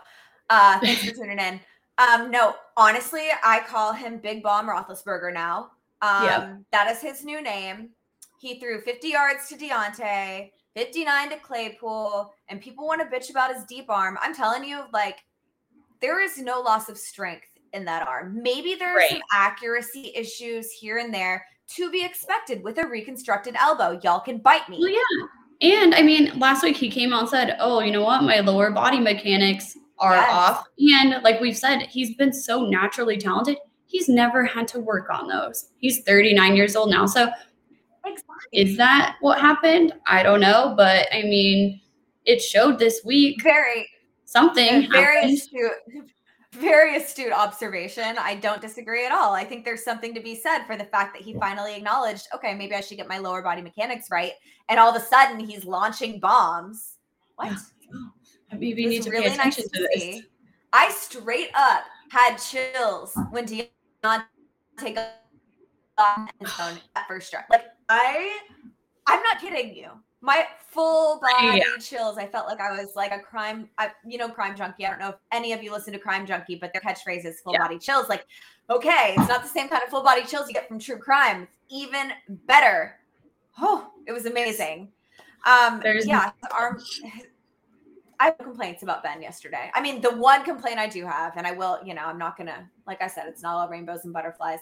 Uh, 0.50 0.78
thanks 0.80 1.04
for 1.04 1.14
tuning 1.14 1.38
in. 1.38 1.60
Um, 1.98 2.30
no, 2.30 2.54
honestly, 2.76 3.28
I 3.42 3.60
call 3.60 3.92
him 3.92 4.18
Big 4.18 4.42
Bomb 4.42 4.68
Roethlisberger 4.68 5.32
now. 5.32 5.70
Um, 6.02 6.24
Yep. 6.24 6.58
That 6.72 6.90
is 6.90 7.00
his 7.00 7.24
new 7.24 7.42
name. 7.42 7.90
He 8.40 8.58
threw 8.60 8.80
50 8.80 9.08
yards 9.08 9.48
to 9.48 9.56
Diontae, 9.56 10.50
59 10.74 11.30
to 11.30 11.36
Claypool, 11.38 12.32
and 12.48 12.60
people 12.60 12.86
want 12.86 13.00
to 13.00 13.16
bitch 13.16 13.30
about 13.30 13.54
his 13.54 13.64
deep 13.64 13.86
arm. 13.88 14.18
I'm 14.20 14.34
telling 14.34 14.64
you, 14.64 14.84
like, 14.92 15.18
there 16.00 16.20
is 16.20 16.38
no 16.38 16.60
loss 16.60 16.88
of 16.88 16.98
strength 16.98 17.46
in 17.72 17.84
that 17.84 18.06
arm. 18.06 18.40
Maybe 18.42 18.74
there 18.74 18.96
are 18.96 19.08
some 19.08 19.22
accuracy 19.32 20.12
issues 20.14 20.70
here 20.70 20.98
and 20.98 21.12
there 21.12 21.44
to 21.76 21.90
be 21.90 22.04
expected 22.04 22.62
with 22.62 22.78
a 22.78 22.86
reconstructed 22.86 23.56
elbow. 23.56 23.98
Y'all 24.02 24.20
can 24.20 24.38
bite 24.38 24.68
me. 24.68 24.78
Well, 24.78 24.90
yeah. 24.90 25.26
And 25.60 25.94
I 25.94 26.02
mean, 26.02 26.38
last 26.38 26.62
week 26.62 26.76
he 26.76 26.90
came 26.90 27.12
out 27.12 27.20
and 27.20 27.28
said, 27.28 27.56
"Oh, 27.58 27.80
you 27.80 27.90
know 27.90 28.02
what? 28.02 28.22
My 28.22 28.40
lower 28.40 28.70
body 28.70 29.00
mechanics 29.00 29.76
are 29.98 30.14
Yes. 30.14 30.30
off." 30.30 30.66
And 30.78 31.22
like 31.22 31.40
we've 31.40 31.56
said, 31.56 31.82
he's 31.82 32.14
been 32.16 32.32
so 32.32 32.66
naturally 32.66 33.16
talented. 33.16 33.58
He's 33.86 34.08
never 34.08 34.44
had 34.44 34.68
to 34.68 34.80
work 34.80 35.08
on 35.10 35.28
those. 35.28 35.70
He's 35.78 36.02
39 36.02 36.56
years 36.56 36.76
old 36.76 36.90
now. 36.90 37.06
So 37.06 37.30
Exactly. 38.06 38.34
is 38.52 38.76
that 38.76 39.16
what 39.20 39.40
happened? 39.40 39.92
I 40.06 40.22
don't 40.22 40.40
know, 40.40 40.74
but 40.76 41.06
I 41.12 41.22
mean, 41.22 41.80
it 42.24 42.40
showed 42.40 42.78
this 42.78 43.00
week 43.04 43.42
Very, 43.42 43.88
something 44.24 44.90
very 44.90 45.16
happened. 45.16 45.34
astute. 45.34 45.72
Very 46.52 46.96
astute 46.98 47.32
observation. 47.32 48.14
I 48.16 48.36
don't 48.36 48.60
disagree 48.60 49.04
at 49.04 49.10
all. 49.10 49.32
I 49.32 49.42
think 49.42 49.64
there's 49.64 49.82
something 49.82 50.14
to 50.14 50.20
be 50.20 50.36
said 50.36 50.60
for 50.66 50.76
the 50.76 50.84
fact 50.84 51.12
that 51.14 51.20
he 51.20 51.34
finally 51.34 51.74
acknowledged, 51.74 52.28
okay, 52.32 52.54
maybe 52.54 52.76
I 52.76 52.80
should 52.80 52.96
get 52.96 53.08
my 53.08 53.18
lower 53.18 53.42
body 53.42 53.60
mechanics 53.60 54.06
right. 54.08 54.34
And 54.68 54.78
all 54.78 54.88
of 54.88 54.94
a 54.94 55.04
sudden, 55.04 55.40
he's 55.40 55.64
launching 55.64 56.20
bombs. 56.20 56.98
What? 57.34 57.58
Maybe 58.52 58.70
It 58.70 58.78
you 58.78 58.88
need 58.88 59.02
to 59.02 59.10
really 59.10 59.30
pay 59.30 59.36
nice 59.36 59.58
attention 59.58 59.64
to 59.64 59.78
to 59.80 59.88
this. 59.96 60.22
I 60.72 60.90
straight 60.90 61.50
up 61.56 61.82
had 62.08 62.36
chills 62.36 63.12
when 63.32 63.46
Diontae 63.46 63.64
got 64.94 65.10
off 65.98 66.30
the 66.40 66.62
end 66.62 66.80
at 66.94 67.08
first 67.08 67.26
strike. 67.26 67.50
Like 67.50 67.64
I, 67.88 68.38
I'm 69.06 69.22
not 69.22 69.40
kidding 69.40 69.74
you. 69.74 69.90
My 70.20 70.46
full 70.68 71.20
body 71.22 71.58
Yeah. 71.58 71.76
chills. 71.80 72.16
I 72.18 72.26
felt 72.26 72.46
like 72.46 72.60
I 72.60 72.72
was 72.72 72.96
like 72.96 73.12
a 73.12 73.18
crime. 73.18 73.68
I, 73.78 73.90
you 74.06 74.18
know, 74.18 74.28
crime 74.28 74.56
junkie. 74.56 74.86
I 74.86 74.90
don't 74.90 74.98
know 75.00 75.10
if 75.10 75.16
any 75.32 75.52
of 75.52 75.62
you 75.62 75.70
listen 75.72 75.92
to 75.92 75.98
Crime 75.98 76.26
Junkie, 76.26 76.56
but 76.56 76.72
their 76.72 76.80
catchphrase 76.82 77.24
is 77.24 77.40
full 77.40 77.52
Yeah. 77.52 77.62
body 77.62 77.78
chills. 77.78 78.08
Like, 78.08 78.26
okay, 78.70 79.14
it's 79.18 79.28
not 79.28 79.42
the 79.42 79.48
same 79.48 79.68
kind 79.68 79.82
of 79.82 79.90
full 79.90 80.02
body 80.02 80.24
chills 80.24 80.48
you 80.48 80.54
get 80.54 80.66
from 80.68 80.78
true 80.78 80.98
crime. 80.98 81.42
It's 81.42 81.56
even 81.70 82.12
better. 82.46 82.96
Oh, 83.60 83.90
it 84.06 84.12
was 84.12 84.26
amazing. 84.26 84.88
Um, 85.46 85.80
There's- 85.82 86.06
yeah, 86.06 86.30
arm. 86.52 86.80
I 88.20 88.26
have 88.26 88.38
complaints 88.38 88.82
about 88.84 89.02
Ben 89.02 89.20
yesterday. 89.20 89.70
I 89.74 89.80
mean, 89.82 90.00
the 90.00 90.14
one 90.16 90.44
complaint 90.44 90.78
I 90.78 90.86
do 90.86 91.04
have, 91.04 91.36
and 91.36 91.46
I 91.48 91.50
will, 91.52 91.80
you 91.84 91.94
know, 91.94 92.02
I'm 92.02 92.16
not 92.16 92.38
gonna, 92.38 92.70
like 92.86 93.02
I 93.02 93.08
said, 93.08 93.24
it's 93.26 93.42
not 93.42 93.56
all 93.56 93.68
rainbows 93.68 94.04
and 94.04 94.12
butterflies. 94.14 94.60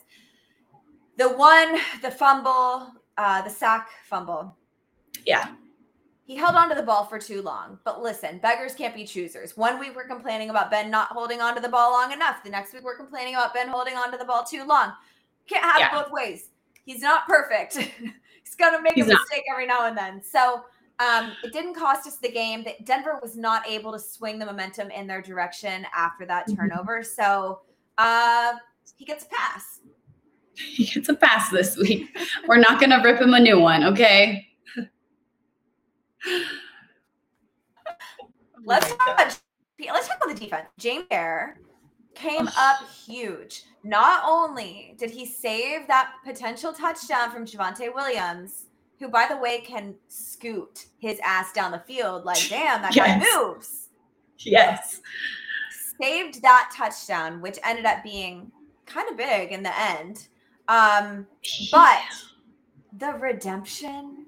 The 1.19 1.29
one, 1.29 1.79
the 2.01 2.11
fumble, 2.11 2.91
uh, 3.19 3.43
the 3.43 3.51
sack 3.51 3.89
fumble. 4.09 4.57
Yeah. 5.27 5.53
He 6.25 6.37
held 6.37 6.55
on 6.55 6.69
to 6.69 6.75
the 6.75 6.83
ball 6.83 7.05
for 7.05 7.19
too 7.19 7.43
long. 7.43 7.79
But 7.85 8.01
listen, 8.03 8.39
beggars 8.39 8.75
can't 8.75 8.95
be 8.95 9.05
choosers. 9.05 9.57
One 9.57 9.79
week 9.79 9.95
we're 9.95 10.07
complaining 10.07 10.51
about 10.51 10.71
Ben 10.71 10.91
not 10.91 11.09
holding 11.09 11.41
on 11.41 11.55
to 11.57 11.61
the 11.61 11.69
ball 11.69 11.93
long 11.93 12.13
enough. 12.13 12.43
The 12.45 12.51
next 12.51 12.73
week 12.73 12.85
we're 12.85 12.97
complaining 12.97 13.35
about 13.35 13.53
Ben 13.53 13.69
holding 13.69 13.95
on 13.97 14.11
to 14.13 14.17
the 14.19 14.25
ball 14.25 14.45
too 14.45 14.65
long. 14.65 14.93
Can't 15.49 15.65
have 15.65 15.81
Yeah. 15.81 15.93
both 16.03 16.13
ways. 16.13 16.51
He's 16.85 17.01
not 17.03 17.27
perfect. 17.27 17.77
He's 18.45 18.55
gonna 18.57 18.81
make 18.81 18.95
He's 18.95 19.07
a 19.07 19.13
not. 19.13 19.21
mistake 19.21 19.45
every 19.51 19.67
now 19.67 19.87
and 19.87 19.97
then. 19.97 20.23
So 20.23 20.65
um, 21.01 21.33
it 21.43 21.53
didn't 21.53 21.75
cost 21.75 22.07
us 22.07 22.17
the 22.19 22.31
game. 22.31 22.63
That 22.65 22.85
Denver 22.87 23.19
was 23.21 23.37
not 23.37 23.67
able 23.69 23.93
to 23.93 23.99
swing 23.99 24.39
the 24.39 24.47
momentum 24.47 24.91
in 24.91 25.07
their 25.07 25.21
direction 25.23 25.87
after 25.95 26.25
that 26.27 26.47
Mhm. 26.49 26.57
turnover. 26.57 27.03
So 27.03 27.63
uh, 27.99 28.55
he 28.97 29.05
gets 29.05 29.25
a 29.25 29.29
pass. 29.29 29.81
He 30.57 30.85
gets 30.85 31.09
a 31.09 31.15
pass 31.15 31.49
this 31.51 31.77
week. 31.79 32.15
We're 32.47 32.59
not 32.59 32.79
going 32.79 32.91
to 32.91 33.01
rip 33.03 33.21
him 33.21 33.33
a 33.35 33.41
new 33.41 33.59
one, 33.59 33.85
okay? 33.85 34.47
Let's 38.65 38.95
talk 38.95 39.09
about 39.15 39.39
let's 39.93 40.07
talk 40.09 40.19
about 40.23 40.29
the 40.37 40.41
defense. 40.45 40.69
James 40.79 41.05
Pierre 41.11 41.59
came 42.15 42.49
up 42.57 42.89
huge. 42.89 43.65
Not 43.83 44.23
only 44.25 44.95
did 44.99 45.11
he 45.11 45.27
save 45.27 45.89
that 45.89 46.13
potential 46.25 46.73
touchdown 46.73 47.33
from 47.33 47.45
Javonte 47.45 47.93
Williams, 47.93 48.67
who 49.01 49.09
by 49.09 49.27
the 49.29 49.37
way 49.37 49.61
can 49.63 49.97
scoot 50.07 50.87
his 50.99 51.19
ass 51.25 51.53
down 51.53 51.73
the 51.73 51.81
field 51.81 52.25
like 52.25 52.39
damn 52.49 52.83
that 52.83 52.95
Yes. 52.95 53.25
guy 53.25 53.37
moves. 53.37 53.89
Yes. 54.39 55.01
Saved 56.01 56.41
that 56.43 56.71
touchdown, 56.77 57.41
which 57.41 57.59
ended 57.65 57.85
up 57.87 58.05
being 58.05 58.53
kind 58.87 59.09
of 59.11 59.17
big 59.17 59.51
in 59.51 59.63
the 59.65 59.77
end. 59.77 60.29
Um, 60.73 61.27
but 61.71 62.01
the 62.99 63.13
redemption 63.19 64.27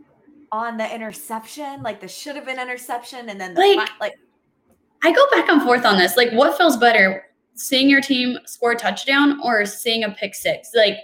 on 0.52 0.76
the 0.76 0.94
interception, 0.94 1.82
like 1.82 2.00
the 2.00 2.08
should 2.08 2.36
have 2.36 2.44
been 2.44 2.60
interception, 2.60 3.30
and 3.30 3.40
then 3.40 3.54
the 3.54 3.60
Like- 3.60 3.88
like 4.00 4.14
I 5.02 5.12
go 5.12 5.26
back 5.30 5.48
and 5.48 5.62
forth 5.62 5.84
on 5.84 5.98
this. 5.98 6.16
Like, 6.16 6.32
what 6.32 6.56
feels 6.56 6.76
better, 6.76 7.26
seeing 7.54 7.90
your 7.90 8.00
team 8.00 8.38
score 8.46 8.72
a 8.72 8.76
touchdown 8.76 9.38
or 9.42 9.66
seeing 9.66 10.02
a 10.04 10.10
pick 10.10 10.34
six? 10.34 10.70
Like, 10.74 10.98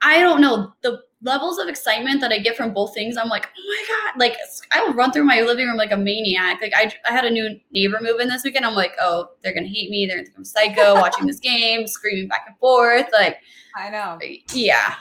I 0.00 0.20
don't 0.20 0.40
know 0.40 0.72
the 0.82 1.02
levels 1.24 1.58
of 1.58 1.68
excitement 1.68 2.20
that 2.20 2.30
I 2.30 2.38
get 2.38 2.56
from 2.56 2.72
both 2.72 2.94
things. 2.94 3.16
I'm 3.16 3.28
like, 3.28 3.46
oh 3.46 3.62
my 3.66 3.84
god! 3.88 4.20
Like, 4.20 4.36
I 4.72 4.84
will 4.84 4.94
run 4.94 5.10
through 5.10 5.24
my 5.24 5.40
living 5.40 5.66
room 5.66 5.76
like 5.76 5.90
a 5.90 5.96
maniac. 5.96 6.60
Like, 6.60 6.72
I, 6.76 6.92
I 7.08 7.12
had 7.12 7.24
a 7.24 7.30
new 7.30 7.58
neighbor 7.72 7.98
move 8.00 8.20
in 8.20 8.28
this 8.28 8.44
weekend. 8.44 8.64
I'm 8.64 8.74
like, 8.74 8.92
oh, 9.00 9.30
they're 9.42 9.54
gonna 9.54 9.66
hate 9.66 9.90
me. 9.90 10.06
They're 10.06 10.18
gonna 10.18 10.26
think 10.26 10.38
I'm 10.38 10.44
psycho 10.44 10.94
watching 11.00 11.26
this 11.26 11.40
game, 11.40 11.86
screaming 11.86 12.28
back 12.28 12.44
and 12.46 12.56
forth. 12.58 13.06
Like, 13.12 13.38
I 13.76 13.90
know. 13.90 14.18
Uh, 14.22 14.36
yeah, 14.52 14.94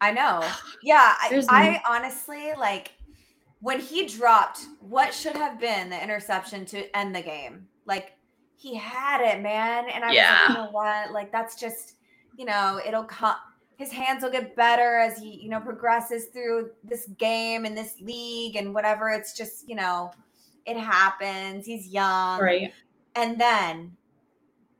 I 0.00 0.12
know. 0.12 0.46
Yeah, 0.80 1.14
I, 1.18 1.42
I 1.48 1.82
honestly 1.96 2.52
like 2.56 2.92
when 3.60 3.80
he 3.80 4.06
dropped 4.06 4.60
what 4.80 5.12
should 5.12 5.34
have 5.34 5.58
been 5.58 5.90
the 5.90 6.00
interception 6.00 6.64
to 6.66 6.96
end 6.96 7.16
the 7.16 7.20
game. 7.20 7.66
Like 7.84 8.12
he 8.56 8.76
had 8.76 9.20
it, 9.20 9.42
man, 9.42 9.86
and 9.88 10.04
I 10.04 10.08
was 10.08 10.16
like, 10.16 10.48
you 10.48 10.54
know 10.54 10.70
what? 10.70 11.12
Like 11.12 11.32
that's 11.32 11.58
just, 11.58 11.94
you 12.36 12.44
know, 12.44 12.80
it'll 12.86 13.04
come. 13.04 13.34
His 13.78 13.92
hands 13.92 14.24
will 14.24 14.30
get 14.30 14.56
better 14.56 14.98
as 14.98 15.18
he, 15.18 15.40
you 15.40 15.48
know, 15.48 15.60
progresses 15.60 16.26
through 16.26 16.70
this 16.82 17.06
game 17.16 17.64
and 17.64 17.78
this 17.78 17.94
league 18.00 18.56
and 18.56 18.74
whatever. 18.74 19.08
It's 19.10 19.36
just, 19.36 19.68
you 19.68 19.76
know, 19.76 20.10
it 20.66 20.76
happens. 20.76 21.64
He's 21.64 21.86
young, 21.86 22.40
right. 22.40 22.72
and 23.14 23.40
then 23.40 23.96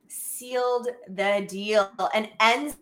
sealed 0.09 0.89
the 1.09 1.47
deal 1.49 1.91
and 2.13 2.29
ends 2.41 2.77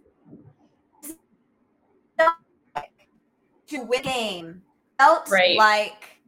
to 3.68 3.83
win 3.83 4.02
game 4.02 4.62
felt 4.98 5.29
Right. 5.29 5.57
like 5.59 6.20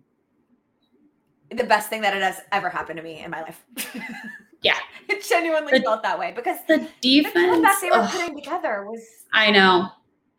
the 1.51 1.65
best 1.65 1.89
thing 1.89 2.03
that 2.03 2.15
it 2.17 2.23
has 2.23 2.41
ever 2.53 2.69
happened 2.69 2.99
to 2.99 3.03
me 3.03 3.23
in 3.23 3.31
my 3.31 3.41
life. 3.43 3.65
Yeah. 4.63 4.77
it 5.09 5.25
genuinely 5.27 5.73
The- 5.79 5.85
felt 5.85 6.03
that 6.03 6.19
way 6.19 6.33
because 6.35 6.59
The 6.67 6.79
the 6.79 6.89
defense. 7.01 7.35
comeback 7.35 7.81
they 7.81 7.91
were 7.91 7.97
ugh. 7.97 8.11
putting 8.11 8.37
together 8.37 8.85
was 8.89 9.01
I 9.33 9.51
know. 9.51 9.89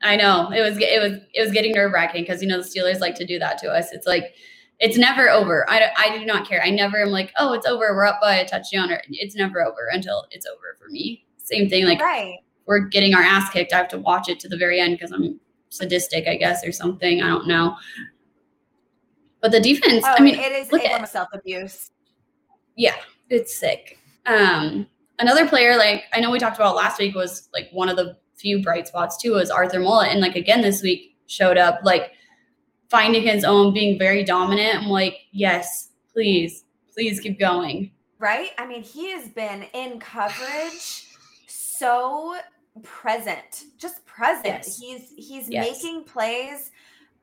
I 0.02 0.16
know. 0.16 0.50
It 0.52 0.62
was 0.62 0.78
it 0.78 1.02
was 1.02 1.20
it 1.34 1.42
was 1.42 1.52
getting 1.52 1.74
nerve 1.74 1.92
wracking 1.92 2.24
because 2.24 2.42
you 2.42 2.48
know 2.48 2.62
the 2.62 2.68
Steelers 2.68 3.00
like 3.00 3.16
to 3.16 3.26
do 3.26 3.38
that 3.40 3.58
to 3.60 3.70
us. 3.70 3.92
It's 3.92 4.08
like 4.08 4.34
it's 4.80 4.98
never 4.98 5.30
over. 5.30 5.70
I, 5.70 5.92
I 5.98 6.18
do 6.18 6.26
not 6.26 6.48
care. 6.48 6.62
I 6.64 6.70
never 6.70 7.02
am 7.02 7.10
like, 7.10 7.34
oh, 7.38 7.52
it's 7.52 7.66
over. 7.66 7.94
We're 7.94 8.06
up 8.06 8.20
by 8.22 8.36
a 8.36 8.48
touchdown. 8.48 8.90
Or 8.90 9.02
it's 9.10 9.36
never 9.36 9.62
over 9.62 9.90
until 9.92 10.26
it's 10.32 10.46
over 10.46 10.78
for 10.80 10.88
me. 10.90 11.26
Same 11.38 11.70
thing. 11.70 11.84
Like 11.86 12.00
right. 12.00 12.38
we're 12.66 12.80
getting 12.88 13.14
our 13.14 13.22
ass 13.22 13.50
kicked. 13.50 13.74
I 13.74 13.78
have 13.78 13.90
to 13.90 13.98
watch 13.98 14.30
it 14.30 14.40
to 14.40 14.48
the 14.48 14.56
very 14.56 14.80
end 14.80 14.98
because 14.98 15.12
I'm 15.12 15.38
sadistic, 15.68 16.28
I 16.30 16.38
guess, 16.38 16.66
or 16.66 16.72
something. 16.72 17.22
I 17.22 17.28
don't 17.28 17.46
know. 17.46 17.76
But 19.42 19.52
the 19.52 19.60
defense. 19.60 20.04
Oh, 20.08 20.16
I 20.18 20.22
mean, 20.22 20.36
it 20.36 20.52
is 20.54 20.72
look 20.72 20.84
at 20.84 20.92
form 20.92 21.04
of 21.04 21.10
self 21.10 21.28
abuse. 21.34 21.92
yeah, 22.78 22.96
it's 23.30 23.58
sick. 23.60 23.99
Um, 24.26 24.88
another 25.20 25.48
player 25.48 25.78
like 25.78 26.04
I 26.14 26.20
know 26.20 26.32
we 26.32 26.40
talked 26.40 26.58
about 26.58 26.76
last 26.76 27.00
week 27.00 27.16
was 27.16 27.50
like 27.54 27.70
one 27.72 27.90
of 27.90 27.96
the 27.98 28.18
few 28.36 28.62
bright 28.64 28.88
spots 28.88 29.18
too 29.22 29.34
was 29.34 29.50
Arthur 29.50 29.80
Maulet, 29.80 30.10
and 30.12 30.22
like 30.22 30.36
again 30.36 30.62
this 30.62 30.82
week 30.82 31.18
showed 31.28 31.58
up 31.58 31.80
like 31.84 32.12
finding 32.90 33.24
his 33.24 33.44
own, 33.44 33.74
being 33.74 34.00
very 34.00 34.24
dominant. 34.24 34.76
I'm 34.84 34.90
like, 34.90 35.16
yes, 35.32 35.90
please, 36.12 36.64
please 36.94 37.20
keep 37.20 37.40
going. 37.40 37.92
right? 38.18 38.50
I 38.58 38.66
mean, 38.66 38.82
he 38.82 39.12
has 39.12 39.30
been 39.30 39.64
in 39.74 40.00
coverage 40.00 41.06
so 41.48 42.36
present, 42.84 43.66
just 43.78 44.06
present. 44.06 44.46
Yes. 44.46 44.80
He's 44.80 45.10
he's 45.16 45.50
Yes. 45.50 45.72
making 45.84 46.04
plays 46.06 46.72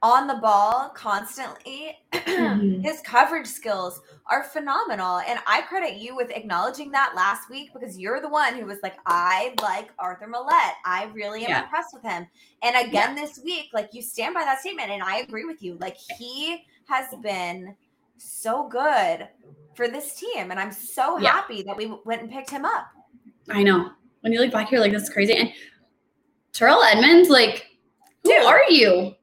on 0.07 0.29
the 0.29 0.35
ball 0.35 0.91
constantly. 0.95 1.99
Mhm. 2.13 2.81
His 2.81 3.01
coverage 3.01 3.47
skills 3.49 4.01
are 4.31 4.45
phenomenal. 4.45 5.19
And 5.19 5.41
I 5.49 5.63
credit 5.63 5.97
you 5.97 6.15
with 6.15 6.31
acknowledging 6.31 6.93
that 6.93 7.15
last 7.17 7.51
week 7.51 7.71
because 7.73 7.99
you're 7.99 8.21
the 8.21 8.29
one 8.29 8.55
who 8.55 8.67
was 8.67 8.79
like, 8.85 8.97
I 9.07 9.55
like 9.61 9.91
Arthur 9.99 10.29
Maulet. 10.29 10.75
I 10.85 11.11
really 11.13 11.45
am 11.45 11.51
Yeah. 11.51 11.63
impressed 11.65 11.93
with 11.93 12.05
him. 12.05 12.27
And 12.63 12.77
again 12.87 13.17
this 13.17 13.41
week, 13.45 13.67
like 13.73 13.89
you 13.93 14.01
stand 14.01 14.33
by 14.35 14.45
that 14.45 14.61
statement, 14.61 14.91
and 14.91 15.03
I 15.03 15.19
agree 15.19 15.45
with 15.45 15.61
you. 15.61 15.77
Like 15.81 15.97
he 16.19 16.65
has 16.87 17.07
been 17.21 17.77
so 18.17 18.69
good 18.69 19.29
for 19.75 19.89
this 19.89 20.15
team. 20.15 20.53
And 20.53 20.61
I'm 20.61 20.73
so 20.73 21.19
Yeah. 21.19 21.33
happy 21.33 21.63
that 21.65 21.77
we 21.77 21.87
went 22.05 22.23
and 22.23 22.31
picked 22.31 22.51
him 22.51 22.65
up. 22.65 22.87
I 23.51 23.65
know. 23.65 23.91
When 24.21 24.33
you 24.33 24.39
look 24.41 24.53
back 24.53 24.69
here, 24.69 24.79
like 24.79 24.93
this 24.93 25.03
is 25.03 25.11
crazy. 25.11 25.35
And 25.35 25.53
Terrell 26.53 26.83
Edmunds, 26.85 27.29
like 27.29 27.67
Who 28.25 28.33
are 28.33 28.63
you? 28.69 29.15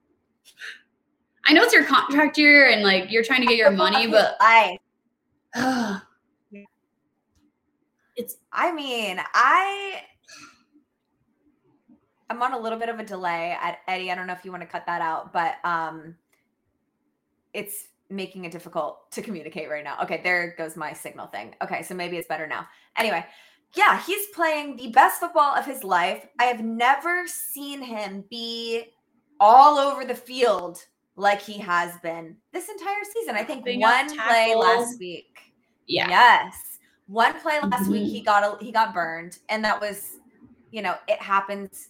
I 1.45 1.53
know 1.53 1.63
it's 1.63 1.73
your 1.73 1.85
contract 1.85 2.37
year 2.37 2.69
and 2.69 2.83
like 2.83 3.11
you're 3.11 3.23
trying 3.23 3.41
to 3.41 3.47
get 3.47 3.57
your 3.57 3.71
money, 3.71 4.07
but 4.07 4.37
I 4.39 4.77
uh, 5.55 5.99
I 8.53 8.71
mean, 8.71 9.19
I 9.33 10.01
I'm 12.29 12.41
on 12.41 12.53
a 12.53 12.59
little 12.59 12.79
bit 12.79 12.89
of 12.89 12.99
a 12.99 13.03
delay 13.03 13.57
at 13.59 13.79
Eddie. 13.87 14.11
I 14.11 14.15
don't 14.15 14.27
know 14.27 14.33
if 14.33 14.45
you 14.45 14.51
want 14.51 14.61
to 14.61 14.67
cut 14.67 14.85
that 14.85 15.01
out, 15.01 15.33
but 15.33 15.55
um 15.63 16.15
it's 17.53 17.87
making 18.09 18.45
it 18.45 18.51
difficult 18.51 19.11
to 19.11 19.21
communicate 19.21 19.69
right 19.69 19.83
now. 19.83 19.97
Okay, 20.03 20.21
there 20.23 20.55
goes 20.57 20.75
my 20.75 20.93
signal 20.93 21.27
thing. 21.27 21.55
Okay, 21.61 21.83
so 21.83 21.95
maybe 21.95 22.17
it's 22.17 22.27
better 22.27 22.47
now. 22.47 22.67
Anyway, 22.97 23.25
yeah, 23.75 24.01
he's 24.01 24.27
playing 24.27 24.75
the 24.77 24.89
best 24.89 25.19
football 25.19 25.55
of 25.55 25.65
his 25.65 25.83
life. 25.83 26.27
I 26.39 26.45
have 26.45 26.63
never 26.63 27.27
seen 27.27 27.81
him 27.81 28.23
be 28.29 28.93
all 29.39 29.77
over 29.77 30.05
the 30.05 30.15
field 30.15 30.83
like 31.15 31.41
he 31.41 31.57
has 31.59 31.97
been 31.99 32.35
this 32.51 32.69
entire 32.69 33.03
season. 33.13 33.35
I 33.35 33.43
think 33.43 33.63
Being 33.65 33.81
one 33.81 34.07
play 34.17 34.55
last 34.55 34.99
week. 34.99 35.53
yeah. 35.87 36.09
Yes. 36.09 36.55
One 37.07 37.33
play 37.39 37.59
last 37.61 37.89
week 37.89 38.03
Mhm. 38.03 38.11
he 38.11 38.21
got 38.21 38.43
a, 38.61 38.63
he 38.63 38.71
got 38.71 38.93
burned 38.93 39.37
and 39.49 39.63
that 39.63 39.79
was 39.79 40.17
you 40.71 40.81
know, 40.81 40.95
it 41.07 41.21
happens 41.21 41.89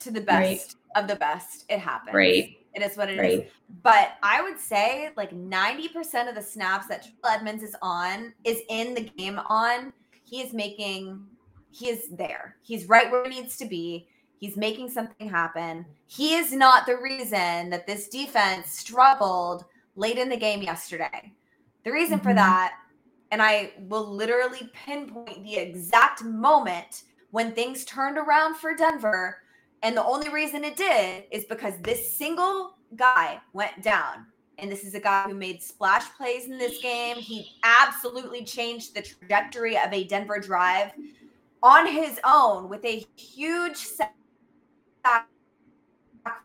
to 0.00 0.10
the 0.10 0.20
best 0.20 0.76
Right. 0.96 1.02
of 1.02 1.06
the 1.08 1.14
best. 1.14 1.64
It 1.68 1.78
happens. 1.78 2.12
Right. 2.14 2.56
It 2.74 2.82
is 2.82 2.96
what 2.96 3.08
it 3.08 3.12
is. 3.14 3.18
Right. 3.20 3.52
But 3.84 4.14
I 4.22 4.42
would 4.42 4.58
say 4.58 5.10
like 5.16 5.30
90% 5.32 6.28
of 6.28 6.34
the 6.34 6.42
snaps 6.42 6.88
that 6.88 7.02
Terrell 7.04 7.36
Edmunds 7.38 7.62
is 7.62 7.76
on 7.82 8.34
is 8.44 8.62
in 8.68 8.94
the 8.94 9.02
game 9.02 9.38
on. 9.48 9.92
He 10.24 10.40
is 10.42 10.52
making 10.52 11.24
he 11.70 11.88
is 11.90 12.08
there. 12.10 12.56
He's 12.62 12.86
right 12.88 13.10
where 13.10 13.22
he 13.22 13.28
needs 13.40 13.56
to 13.58 13.66
be. 13.66 14.08
He's 14.38 14.56
making 14.56 14.90
something 14.90 15.28
happen. 15.28 15.86
He 16.06 16.34
is 16.34 16.52
not 16.52 16.86
the 16.86 16.96
reason 16.96 17.70
that 17.70 17.86
this 17.86 18.08
defense 18.08 18.70
struggled 18.70 19.64
late 19.96 20.18
in 20.18 20.28
the 20.28 20.36
game 20.36 20.62
yesterday. 20.62 21.32
The 21.84 21.92
reason 21.92 22.20
for 22.20 22.32
Mhm. 22.32 22.36
that, 22.36 22.74
and 23.30 23.40
I 23.40 23.72
will 23.78 24.06
literally 24.06 24.70
pinpoint 24.74 25.42
the 25.42 25.56
exact 25.56 26.22
moment 26.22 27.04
when 27.30 27.54
things 27.54 27.84
turned 27.84 28.18
around 28.18 28.56
for 28.56 28.74
Denver. 28.74 29.42
And 29.82 29.96
the 29.96 30.04
only 30.04 30.28
reason 30.28 30.64
it 30.64 30.76
did 30.76 31.24
is 31.30 31.44
because 31.44 31.74
this 31.80 32.16
single 32.16 32.76
guy 32.94 33.40
went 33.52 33.82
down. 33.82 34.26
And 34.58 34.72
this 34.72 34.84
is 34.84 34.94
a 34.94 35.00
guy 35.00 35.24
who 35.24 35.34
made 35.34 35.62
splash 35.62 36.04
plays 36.16 36.46
in 36.46 36.56
this 36.58 36.80
game. 36.80 37.16
He 37.16 37.58
absolutely 37.62 38.44
changed 38.44 38.94
the 38.94 39.02
trajectory 39.02 39.76
of 39.76 39.92
a 39.92 40.04
Denver 40.04 40.40
drive 40.40 40.92
on 41.62 41.86
his 41.86 42.18
own 42.24 42.68
with 42.68 42.84
a 42.84 43.06
huge 43.16 43.76
sack 45.06 45.28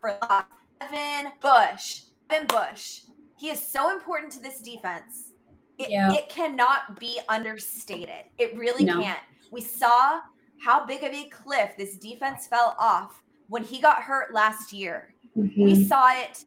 for 0.00 0.18
loss. 0.22 0.44
Devin 0.80 1.32
Bush. 1.40 2.02
Devin 2.28 2.46
Bush. 2.46 3.02
He 3.38 3.50
is 3.50 3.64
so 3.64 3.90
important 3.90 4.32
to 4.32 4.40
this 4.40 4.60
defense. 4.60 5.32
It, 5.78 5.90
Yeah. 5.90 6.12
it 6.12 6.28
cannot 6.28 6.98
be 7.00 7.20
understated. 7.28 8.26
It 8.38 8.56
really 8.56 8.84
No. 8.84 9.00
can't. 9.00 9.20
We 9.50 9.60
saw 9.60 10.20
how 10.60 10.84
big 10.84 11.02
of 11.02 11.12
a 11.12 11.28
cliff 11.28 11.76
this 11.76 11.96
defense 11.96 12.46
fell 12.46 12.76
off 12.78 13.22
when 13.48 13.64
he 13.64 13.80
got 13.80 14.02
hurt 14.02 14.32
last 14.32 14.72
year. 14.72 15.14
Mhm. 15.36 15.64
We 15.64 15.84
saw 15.84 16.12
it 16.12 16.44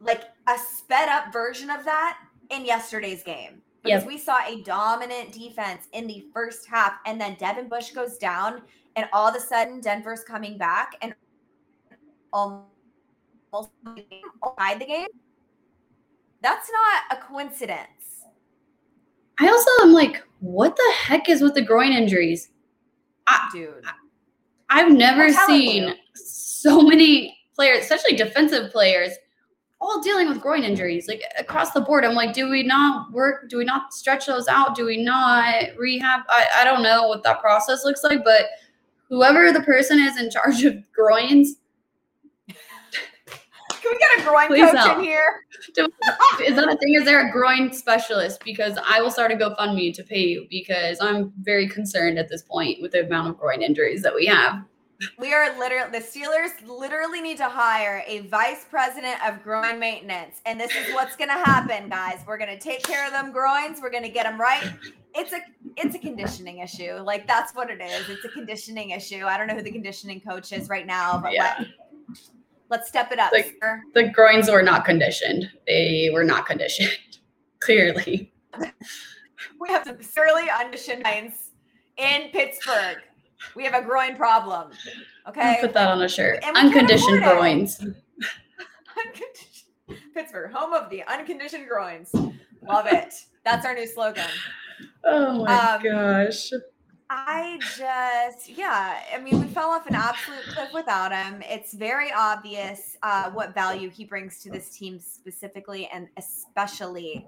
like 0.00 0.24
a 0.48 0.58
sped 0.58 1.08
up 1.08 1.32
version 1.32 1.70
of 1.70 1.84
that 1.84 2.18
in 2.50 2.64
yesterday's 2.64 3.22
game. 3.22 3.62
Because 3.82 4.02
Yep. 4.02 4.08
we 4.08 4.18
saw 4.18 4.38
a 4.44 4.62
dominant 4.62 5.32
defense 5.32 5.88
in 5.92 6.06
the 6.06 6.26
first 6.32 6.66
half, 6.66 7.00
and 7.04 7.20
then 7.20 7.34
Devin 7.34 7.68
Bush 7.68 7.90
goes 7.90 8.16
down, 8.16 8.62
and 8.94 9.08
all 9.12 9.26
of 9.26 9.34
a 9.34 9.40
sudden 9.40 9.80
Denver's 9.80 10.22
coming 10.22 10.56
back 10.56 10.96
and 11.02 11.14
almost 12.32 12.68
tied 14.58 14.80
the 14.80 14.86
game. 14.86 15.08
That's 16.42 16.70
not 16.70 17.18
a 17.18 17.22
coincidence. 17.22 18.24
I 19.38 19.48
also 19.48 19.70
am 19.82 19.92
like, 19.92 20.22
what 20.40 20.76
the 20.76 20.92
heck 20.96 21.28
is 21.28 21.40
with 21.40 21.54
the 21.54 21.62
groin 21.62 21.92
injuries? 21.92 22.50
Dude. 23.52 23.84
I've 24.70 24.92
never 24.92 25.32
seen 25.32 25.88
you. 25.88 25.94
so 26.14 26.80
many 26.82 27.36
players, 27.54 27.80
especially 27.80 28.16
defensive 28.16 28.72
players, 28.72 29.12
all 29.80 30.00
dealing 30.00 30.28
with 30.28 30.40
groin 30.40 30.62
injuries, 30.62 31.08
like 31.08 31.22
across 31.38 31.72
the 31.72 31.80
board. 31.80 32.04
I'm 32.04 32.14
like, 32.14 32.32
do 32.32 32.48
we 32.48 32.62
not 32.62 33.12
work? 33.12 33.50
Do 33.50 33.58
we 33.58 33.64
not 33.64 33.92
stretch 33.92 34.26
those 34.26 34.48
out? 34.48 34.74
Do 34.74 34.86
we 34.86 35.02
not 35.02 35.76
rehab? 35.76 36.22
I, 36.28 36.46
I 36.58 36.64
don't 36.64 36.82
know 36.82 37.08
what 37.08 37.22
that 37.24 37.40
process 37.40 37.84
looks 37.84 38.02
like, 38.02 38.24
but 38.24 38.46
whoever 39.08 39.52
the 39.52 39.60
person 39.62 39.98
is 39.98 40.18
in 40.18 40.30
charge 40.30 40.64
of 40.64 40.76
groins, 40.92 41.56
Can 43.82 43.90
we 43.92 43.98
get 43.98 44.20
a 44.20 44.30
groin 44.30 44.46
Please 44.46 44.70
coach 44.70 44.76
help. 44.76 44.98
in 44.98 45.04
here? 45.04 45.44
is 46.46 46.54
that 46.54 46.68
a 46.68 46.76
thing? 46.76 46.94
Is 46.94 47.04
there 47.04 47.28
a 47.28 47.32
groin 47.32 47.72
specialist? 47.72 48.40
Because 48.44 48.78
I 48.88 49.02
will 49.02 49.10
start 49.10 49.32
a 49.32 49.34
GoFundMe 49.34 49.92
to 49.94 50.04
pay 50.04 50.20
you 50.20 50.46
because 50.48 50.98
I'm 51.00 51.32
very 51.42 51.68
concerned 51.68 52.18
at 52.18 52.28
this 52.28 52.42
point 52.42 52.80
with 52.80 52.92
the 52.92 53.04
amount 53.04 53.30
of 53.30 53.38
groin 53.38 53.60
injuries 53.60 54.02
that 54.02 54.14
we 54.14 54.26
have. 54.26 54.62
We 55.18 55.34
are 55.34 55.58
literally 55.58 55.90
the 55.90 55.98
Steelers 55.98 56.50
literally 56.64 57.20
need 57.20 57.36
to 57.38 57.48
hire 57.48 58.04
a 58.06 58.20
vice 58.28 58.64
president 58.70 59.16
of 59.26 59.42
groin 59.42 59.80
maintenance, 59.80 60.40
and 60.46 60.60
this 60.60 60.70
is 60.76 60.94
what's 60.94 61.16
going 61.16 61.30
to 61.30 61.34
happen, 61.34 61.88
guys. 61.88 62.20
We're 62.24 62.38
going 62.38 62.56
to 62.56 62.58
take 62.58 62.84
care 62.84 63.04
of 63.04 63.12
them 63.12 63.32
groins. 63.32 63.80
We're 63.82 63.90
going 63.90 64.04
to 64.04 64.08
get 64.08 64.24
them 64.26 64.40
right. 64.40 64.72
It's 65.16 65.32
a 65.32 65.38
it's 65.76 65.96
a 65.96 65.98
conditioning 65.98 66.58
issue. 66.58 66.92
Like 67.02 67.26
that's 67.26 67.52
what 67.52 67.68
it 67.68 67.80
is. 67.80 68.08
It's 68.10 68.24
a 68.24 68.28
conditioning 68.28 68.90
issue. 68.90 69.24
I 69.24 69.36
don't 69.36 69.48
know 69.48 69.54
who 69.54 69.62
the 69.62 69.72
conditioning 69.72 70.20
coach 70.20 70.52
is 70.52 70.68
right 70.68 70.86
now, 70.86 71.18
but 71.18 71.32
Yeah. 71.32 71.56
let, 71.58 71.68
let's 72.72 72.88
step 72.88 73.12
it 73.12 73.18
up. 73.20 73.30
Like- 73.32 73.54
sir. 73.62 73.82
The 73.94 74.08
groins 74.08 74.50
were 74.50 74.62
not 74.62 74.84
conditioned. 74.84 75.48
They 75.68 76.10
were 76.12 76.24
not 76.24 76.46
conditioned. 76.46 76.90
Clearly. 77.60 78.32
We 79.60 79.68
have 79.68 79.84
some 79.84 80.00
surly 80.02 80.48
unconditioned 80.50 81.02
groins 81.04 81.50
in 81.96 82.30
Pittsburgh. 82.32 82.98
We 83.56 83.64
have 83.64 83.74
a 83.74 83.82
groin 83.84 84.16
problem. 84.16 84.70
I'll 85.24 85.30
Okay. 85.32 85.58
Put 85.60 85.72
that 85.74 85.88
on 85.88 86.00
a 86.02 86.08
shirt. 86.08 86.40
And 86.44 86.54
we 86.54 86.60
can't 86.60 86.66
Unconditioned 86.66 87.22
groins. 87.22 87.78
Unconditioned- 88.98 90.12
Pittsburgh, 90.14 90.52
home 90.52 90.72
of 90.72 90.90
the 90.90 91.02
unconditioned 91.04 91.66
groins. 91.68 92.10
Love 92.68 92.86
it. 92.86 93.14
That's 93.44 93.64
our 93.66 93.74
new 93.74 93.86
slogan. 93.86 94.26
Oh 95.04 95.44
my 95.44 95.74
Um, 95.74 95.82
gosh. 95.82 96.50
I 97.14 97.58
just, 97.76 98.48
yeah, 98.48 99.00
I 99.14 99.18
mean, 99.18 99.38
we 99.38 99.46
fell 99.48 99.68
off 99.68 99.86
an 99.86 99.94
absolute 99.94 100.44
cliff 100.44 100.70
without 100.72 101.12
him. 101.12 101.42
It's 101.44 101.74
very 101.74 102.10
obvious 102.10 102.96
uh, 103.02 103.30
what 103.32 103.52
value 103.52 103.90
he 103.90 104.06
brings 104.06 104.40
to 104.44 104.50
this 104.50 104.74
team 104.74 104.98
specifically, 104.98 105.90
and 105.92 106.08
especially, 106.16 107.26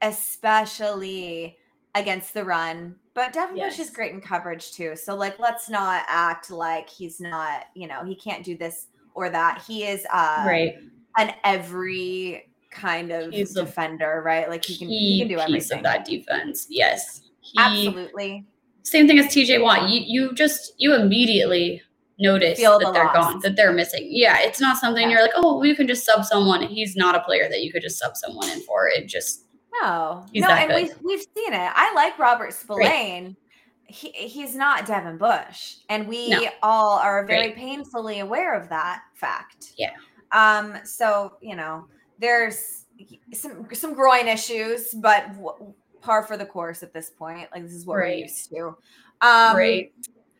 especially 0.00 1.56
against 1.94 2.34
the 2.34 2.44
run. 2.44 2.96
But 3.14 3.32
Devin 3.32 3.56
Bush 3.56 3.78
is 3.78 3.90
great 3.90 4.12
in 4.12 4.20
coverage 4.20 4.72
too. 4.72 4.96
So, 4.96 5.14
like, 5.14 5.38
let's 5.38 5.70
not 5.70 6.02
act 6.08 6.50
like 6.50 6.90
he's 6.90 7.20
not, 7.20 7.66
you 7.76 7.86
know, 7.86 8.04
he 8.04 8.16
can't 8.16 8.44
do 8.44 8.56
this 8.56 8.88
or 9.14 9.30
that. 9.30 9.62
He 9.64 9.84
is 9.84 10.04
uh, 10.12 10.42
right. 10.44 10.74
an 11.16 11.32
every 11.44 12.50
kind 12.72 13.12
of 13.12 13.32
He's 13.32 13.54
defender, 13.54 14.20
right? 14.24 14.50
Like, 14.50 14.64
he 14.64 14.76
can, 14.76 14.88
he 14.88 15.20
can 15.20 15.28
do 15.28 15.36
piece 15.36 15.44
everything. 15.44 15.78
of 15.78 15.84
that 15.84 16.04
defense. 16.06 16.66
Yes. 16.68 17.20
He, 17.40 17.56
Absolutely. 17.56 18.46
Same 18.82 19.06
thing 19.06 19.18
as 19.18 19.26
TJ 19.26 19.62
Watt. 19.62 19.88
You 19.88 20.00
you 20.04 20.34
just 20.34 20.72
you 20.78 20.94
immediately 20.94 21.82
notice 22.18 22.58
Feel 22.58 22.78
that 22.78 22.86
the 22.86 22.92
they're 22.92 23.04
loss. 23.06 23.14
gone, 23.32 23.40
that 23.40 23.56
they're 23.56 23.72
missing. 23.72 24.06
Yeah, 24.10 24.38
it's 24.40 24.60
not 24.60 24.76
something 24.78 25.02
Yeah. 25.02 25.10
you're 25.10 25.22
like, 25.22 25.32
oh, 25.36 25.58
we 25.58 25.74
can 25.74 25.86
just 25.86 26.04
sub 26.04 26.24
someone. 26.24 26.62
He's 26.62 26.94
not 26.96 27.14
a 27.14 27.20
player 27.20 27.48
that 27.48 27.62
you 27.62 27.72
could 27.72 27.82
just 27.82 27.98
sub 27.98 28.16
someone 28.16 28.48
in 28.50 28.60
for. 28.62 28.88
It 28.88 29.06
just 29.08 29.44
No, 29.80 30.24
He's 30.32 30.42
no, 30.42 30.50
and 30.50 30.70
good. 30.70 30.76
we've 30.82 30.94
we've 31.02 31.26
seen 31.36 31.52
it. 31.52 31.72
I 31.74 31.92
like 31.94 32.18
Robert 32.18 32.52
Spillane. 32.52 33.36
He 33.86 34.10
he's 34.10 34.54
not 34.54 34.86
Devin 34.86 35.18
Bush, 35.18 35.76
and 35.88 36.06
we 36.08 36.28
No. 36.30 36.42
all 36.62 36.98
are 36.98 37.26
very 37.26 37.52
painfully 37.52 38.20
aware 38.20 38.54
of 38.54 38.68
that 38.70 39.02
fact. 39.14 39.72
Yeah. 39.76 39.92
Um. 40.32 40.78
So 40.84 41.34
you 41.40 41.56
know, 41.56 41.86
there's 42.18 42.84
some 43.34 43.66
some 43.72 43.94
groin 43.94 44.28
issues, 44.28 44.90
but 44.94 45.28
w- 45.34 45.74
par 46.02 46.22
for 46.24 46.36
the 46.36 46.44
course 46.44 46.82
at 46.82 46.92
this 46.92 47.10
point. 47.10 47.48
Like 47.52 47.62
this 47.62 47.72
is 47.72 47.86
what 47.86 47.94
we're 47.94 48.06
used 48.08 48.50
to. 48.50 48.76
Um, 49.20 49.56
right. 49.56 49.92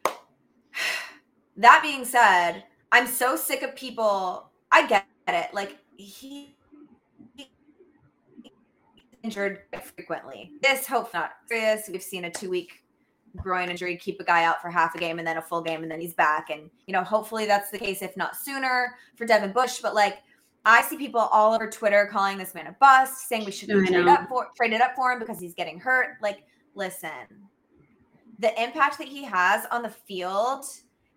that 1.57 1.81
being 1.83 2.05
said, 2.05 2.65
I'm 2.91 3.07
so 3.07 3.37
sick 3.37 3.63
of 3.63 3.75
people. 3.75 4.51
I 4.71 4.87
get 4.87 5.07
it. 5.29 5.55
Like 5.55 5.79
he, 5.97 6.57
he 7.37 7.51
injured 9.23 9.61
frequently. 9.97 10.53
This 10.63 10.87
hope 10.87 11.13
not 11.15 11.33
serious. 11.49 11.89
We've 11.91 12.03
seen 12.03 12.25
a 12.25 12.31
two 12.31 12.51
week 12.51 12.83
groin 13.37 13.71
injury 13.71 13.97
keep 13.97 14.21
a 14.21 14.25
guy 14.25 14.45
out 14.45 14.61
for 14.61 14.71
half 14.71 14.95
a 14.95 14.99
game 14.99 15.19
and 15.19 15.27
then 15.27 15.39
a 15.39 15.43
full 15.43 15.63
game 15.63 15.83
and 15.83 15.91
then 15.91 16.01
he's 16.01 16.15
back. 16.15 16.51
And 16.51 16.69
you 16.87 16.93
know, 16.93 17.03
hopefully 17.03 17.47
that's 17.47 17.71
the 17.71 17.79
case, 17.79 18.03
if 18.03 18.17
not 18.17 18.37
sooner, 18.37 18.97
for 19.17 19.27
Devin 19.27 19.53
Bush. 19.53 19.81
But 19.81 19.95
like 19.95 20.19
I 20.65 20.83
see 20.83 20.97
people 20.97 21.21
all 21.21 21.55
over 21.55 21.69
Twitter 21.69 22.09
calling 22.11 22.39
this 22.39 22.55
man 22.55 22.69
a 22.69 22.77
bust, 22.81 23.29
saying 23.29 23.45
we 23.45 23.53
should 23.53 23.71
I 23.71 23.87
trade 23.87 24.07
up 24.07 24.29
for 24.29 24.49
traded 24.57 24.81
up 24.81 24.95
for 24.95 25.13
him 25.13 25.19
because 25.19 25.41
he's 25.41 25.55
getting 25.55 25.79
hurt. 25.79 26.17
Like, 26.23 26.45
listen, 26.75 27.11
the 28.39 28.63
impact 28.63 28.99
that 28.99 29.09
he 29.09 29.25
has 29.25 29.67
on 29.71 29.83
the 29.83 29.91
field 29.91 30.65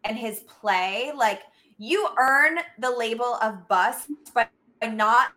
and 0.04 0.18
his 0.18 0.42
play, 0.42 1.12
like 1.16 1.42
you 1.78 2.08
earn 2.18 2.60
the 2.80 2.90
label 2.90 3.36
of 3.42 3.68
bust 3.68 4.10
by 4.34 4.48
not 4.84 5.34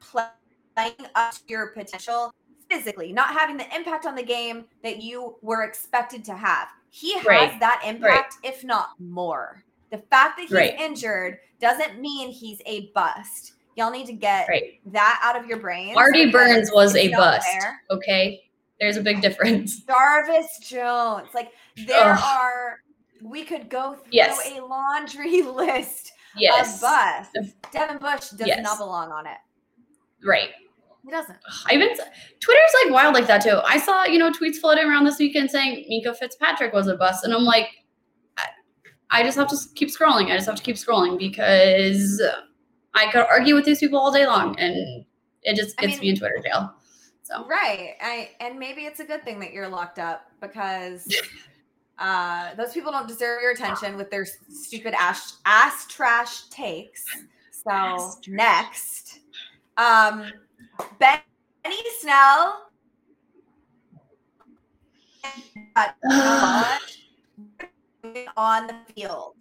playing 0.00 0.92
up 1.14 1.32
to 1.32 1.40
your 1.48 1.68
potential 1.68 2.32
physically, 2.70 3.12
not 3.12 3.28
having 3.34 3.56
the 3.56 3.74
impact 3.74 4.06
on 4.06 4.14
the 4.14 4.22
game 4.22 4.64
that 4.82 5.02
you 5.02 5.36
were 5.42 5.62
expected 5.64 6.24
to 6.24 6.34
have. 6.34 6.68
He 6.90 7.14
has 7.14 7.26
Right. 7.26 7.60
that 7.60 7.82
impact, 7.84 8.36
if 8.42 8.62
not 8.64 8.90
more. 9.00 9.64
The 9.90 9.98
fact 9.98 10.36
that 10.36 10.42
he's 10.42 10.50
Right. 10.52 10.78
injured 10.78 11.38
doesn't 11.60 12.00
mean 12.00 12.30
he's 12.30 12.60
a 12.66 12.86
bust. 12.94 13.54
Y'all 13.76 13.90
need 13.90 14.06
to 14.06 14.12
get 14.12 14.48
Right. 14.48 14.80
that 14.86 15.20
out 15.22 15.36
of 15.36 15.46
your 15.46 15.58
brain. 15.58 15.96
Artie 15.96 16.30
Burns 16.30 16.70
was 16.72 16.94
a 16.96 17.08
bust. 17.12 17.46
fair. 17.46 17.82
Okay. 17.90 18.44
There's 18.80 18.96
a 18.96 19.02
big 19.02 19.20
difference. 19.20 19.80
Jarvis 19.86 20.58
Jones. 20.62 21.28
Like 21.34 21.52
there 21.86 22.12
Ugh. 22.14 22.20
are 22.22 22.80
we 23.22 23.44
could 23.44 23.68
go 23.68 23.94
through 23.94 24.10
Yes. 24.12 24.50
a 24.56 24.60
laundry 24.60 25.42
list 25.42 26.12
Yes. 26.36 26.76
of 26.76 26.80
busts. 26.82 27.54
Devin 27.72 27.98
Bush 27.98 28.30
does 28.30 28.46
Yes. 28.46 28.62
not 28.62 28.78
belong 28.78 29.10
on 29.12 29.26
it. 29.26 29.36
Right. 30.24 30.50
He 31.04 31.10
doesn't. 31.10 31.38
I 31.66 31.74
even 31.74 31.88
Twitter's 31.88 32.74
like 32.84 32.92
wild 32.92 33.14
like 33.14 33.26
that 33.26 33.42
too. 33.42 33.60
I 33.64 33.78
saw 33.78 34.04
you 34.04 34.18
know 34.18 34.30
tweets 34.30 34.56
floating 34.56 34.84
around 34.86 35.04
this 35.04 35.18
weekend 35.18 35.50
saying 35.50 35.86
Minkah 35.90 36.16
Fitzpatrick 36.16 36.72
was 36.74 36.86
a 36.88 36.94
bust, 36.96 37.24
and 37.24 37.32
I'm 37.32 37.44
like, 37.44 37.68
I 39.10 39.22
just 39.22 39.36
have 39.36 39.48
to 39.48 39.56
keep 39.74 39.88
scrolling. 39.90 40.26
I 40.30 40.36
just 40.36 40.46
have 40.46 40.56
to 40.56 40.62
keep 40.62 40.76
scrolling 40.76 41.18
because 41.18 42.22
I 42.94 43.10
could 43.10 43.26
argue 43.30 43.54
with 43.54 43.64
these 43.64 43.78
people 43.80 43.98
all 43.98 44.12
day 44.12 44.26
long, 44.26 44.58
and 44.58 45.04
it 45.42 45.56
just 45.56 45.74
I 45.78 45.86
gets 45.86 45.94
mean- 45.94 46.00
me 46.00 46.08
in 46.10 46.16
Twitter 46.16 46.40
jail. 46.44 46.74
So 47.22 47.46
Right. 47.46 47.94
I 48.02 48.30
and 48.40 48.58
maybe 48.58 48.82
it's 48.82 48.98
a 49.00 49.04
good 49.04 49.22
thing 49.22 49.38
that 49.40 49.52
you're 49.52 49.68
locked 49.68 49.98
up 50.00 50.26
because 50.40 51.06
uh 52.00 52.54
those 52.56 52.72
people 52.72 52.90
don't 52.90 53.06
deserve 53.06 53.40
your 53.40 53.52
attention 53.52 53.96
with 53.96 54.10
their 54.10 54.24
stupid 54.48 54.94
ass 54.98 55.38
ass 55.44 55.86
trash 55.88 56.48
takes. 56.48 57.04
So 57.62 57.70
Ass 57.70 58.18
next. 58.26 59.20
Um 59.76 60.32
Benny 60.98 61.20
Snell 62.00 62.70
on 68.36 68.66
the 68.66 68.76
field. 68.94 69.34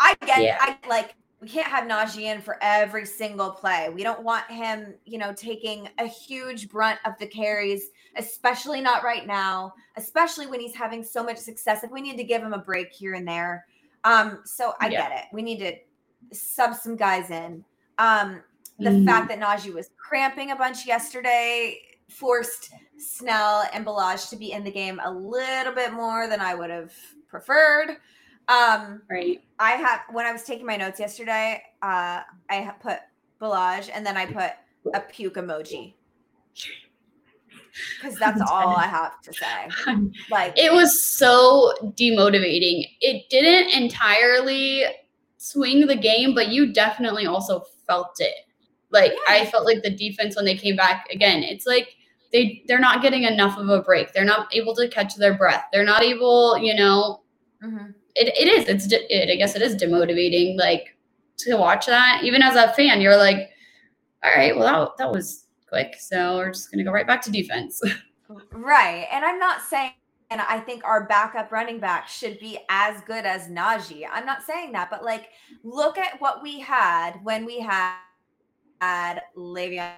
I 0.00 0.14
get 0.26 0.42
Yeah. 0.42 0.58
I 0.60 0.78
like 0.88 1.14
we 1.40 1.48
can't 1.48 1.66
have 1.66 1.84
Najee 1.84 2.22
in 2.22 2.40
for 2.40 2.56
every 2.62 3.04
single 3.04 3.50
play. 3.50 3.90
We 3.90 4.02
don't 4.02 4.22
want 4.22 4.50
him, 4.50 4.94
you 5.04 5.18
know, 5.18 5.34
taking 5.34 5.88
a 5.98 6.06
huge 6.06 6.70
brunt 6.70 6.98
of 7.04 7.12
the 7.18 7.26
carries, 7.26 7.90
especially 8.16 8.80
not 8.80 9.04
right 9.04 9.26
now, 9.26 9.74
especially 9.96 10.46
when 10.46 10.60
he's 10.60 10.74
having 10.74 11.04
so 11.04 11.22
much 11.22 11.36
success. 11.36 11.84
If 11.84 11.90
we 11.90 12.00
need 12.00 12.16
to 12.16 12.24
give 12.24 12.42
him 12.42 12.54
a 12.54 12.58
break 12.58 12.90
here 12.90 13.14
and 13.14 13.28
there. 13.28 13.66
Um, 14.04 14.40
so 14.44 14.72
I 14.80 14.88
Yeah. 14.88 15.08
get 15.08 15.18
it. 15.18 15.24
We 15.32 15.42
need 15.42 15.58
to 15.58 15.76
sub 16.34 16.74
some 16.74 16.96
guys 16.96 17.30
in. 17.30 17.64
Um, 17.98 18.42
the 18.78 18.90
Mhm. 18.90 19.04
fact 19.04 19.28
that 19.28 19.38
Najee 19.38 19.74
was 19.74 19.90
cramping 19.98 20.52
a 20.52 20.56
bunch 20.56 20.86
yesterday 20.86 21.80
forced 22.08 22.70
Snell 22.98 23.68
and 23.72 23.84
Ballage 23.84 24.30
to 24.30 24.36
be 24.36 24.52
in 24.52 24.64
the 24.64 24.70
game 24.70 25.00
a 25.04 25.10
little 25.10 25.72
bit 25.72 25.92
more 25.92 26.28
than 26.28 26.40
I 26.40 26.54
would 26.54 26.70
have 26.70 26.94
preferred. 27.36 27.96
Um, 28.48 29.02
right. 29.10 29.42
I 29.58 29.72
have 29.72 30.00
when 30.12 30.24
I 30.24 30.32
was 30.32 30.42
taking 30.44 30.66
my 30.66 30.76
notes 30.76 31.00
yesterday, 31.00 31.62
uh, 31.82 32.20
I 32.48 32.72
put 32.80 32.98
Ballage 33.40 33.90
and 33.92 34.06
then 34.06 34.16
I 34.16 34.26
put 34.26 34.52
a 34.94 35.00
puke 35.00 35.34
emoji 35.34 35.94
because 38.00 38.18
that's 38.18 38.40
all 38.50 38.76
I 38.76 38.86
have 38.86 39.20
to 39.22 39.32
say. 39.32 39.68
Like 40.30 40.54
It 40.56 40.72
was 40.72 41.02
so 41.02 41.74
demotivating. 41.98 42.86
It 43.00 43.28
didn't 43.28 43.70
entirely 43.70 44.84
swing 45.36 45.86
the 45.86 45.96
game, 45.96 46.34
but 46.34 46.48
you 46.48 46.72
definitely 46.72 47.26
also 47.26 47.64
felt 47.86 48.16
it. 48.18 48.34
Like 48.90 49.12
I 49.28 49.46
felt 49.46 49.66
like 49.66 49.82
the 49.82 49.90
defense 49.90 50.36
when 50.36 50.44
they 50.44 50.56
came 50.56 50.76
back 50.76 51.06
again, 51.10 51.42
it's 51.42 51.66
like 51.66 51.96
they 52.32 52.62
they're 52.66 52.78
not 52.78 53.02
getting 53.02 53.24
enough 53.24 53.58
of 53.58 53.68
a 53.68 53.82
break. 53.82 54.12
They're 54.12 54.24
not 54.24 54.54
able 54.54 54.74
to 54.76 54.88
catch 54.88 55.16
their 55.16 55.34
breath. 55.34 55.64
They're 55.72 55.84
not 55.84 56.02
able, 56.02 56.56
you 56.58 56.74
know, 56.74 57.22
mhm. 57.62 57.94
it, 58.14 58.28
it 58.28 58.48
is 58.48 58.68
it's 58.68 58.86
de- 58.86 59.14
it, 59.14 59.30
I 59.30 59.36
guess 59.36 59.56
it 59.56 59.62
is 59.62 59.76
demotivating 59.76 60.58
like 60.58 60.96
to 61.38 61.56
watch 61.56 61.86
that. 61.86 62.20
Even 62.24 62.42
as 62.42 62.56
a 62.56 62.72
fan, 62.72 63.00
you're 63.00 63.16
like, 63.16 63.50
all 64.24 64.30
right, 64.34 64.56
well 64.56 64.86
that, 64.86 64.96
that 64.98 65.12
was 65.12 65.46
quick. 65.68 65.96
So 65.98 66.36
we're 66.36 66.50
just 66.50 66.70
going 66.70 66.78
to 66.78 66.84
go 66.84 66.92
right 66.92 67.06
back 67.06 67.22
to 67.22 67.30
defense. 67.30 67.80
right, 68.52 69.06
and 69.12 69.24
I'm 69.24 69.38
not 69.38 69.62
saying. 69.62 69.92
And 70.28 70.40
I 70.40 70.58
think 70.58 70.82
our 70.84 71.06
backup 71.06 71.52
running 71.52 71.78
back 71.78 72.08
should 72.08 72.40
be 72.40 72.58
as 72.68 73.00
good 73.02 73.24
as 73.24 73.46
Najee. 73.46 74.08
I'm 74.12 74.26
not 74.26 74.42
saying 74.42 74.72
that, 74.72 74.90
but 74.90 75.04
like, 75.04 75.28
look 75.62 75.98
at 75.98 76.20
what 76.20 76.42
we 76.42 76.58
had 76.58 77.20
when 77.22 77.46
we 77.46 77.60
had, 77.60 77.94
had 78.80 79.22
Le'Veon 79.36 79.92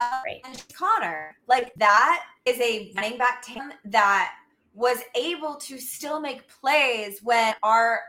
Right. 0.00 0.40
and 0.44 0.64
Conner. 0.72 1.36
Like 1.46 1.72
that 1.76 2.24
is 2.44 2.58
a 2.60 2.92
running 2.96 3.18
back 3.18 3.42
team 3.42 3.72
that 3.86 4.32
was 4.74 4.98
able 5.14 5.54
to 5.56 5.78
still 5.78 6.20
make 6.20 6.48
plays 6.48 7.20
when 7.22 7.54
our 7.62 8.00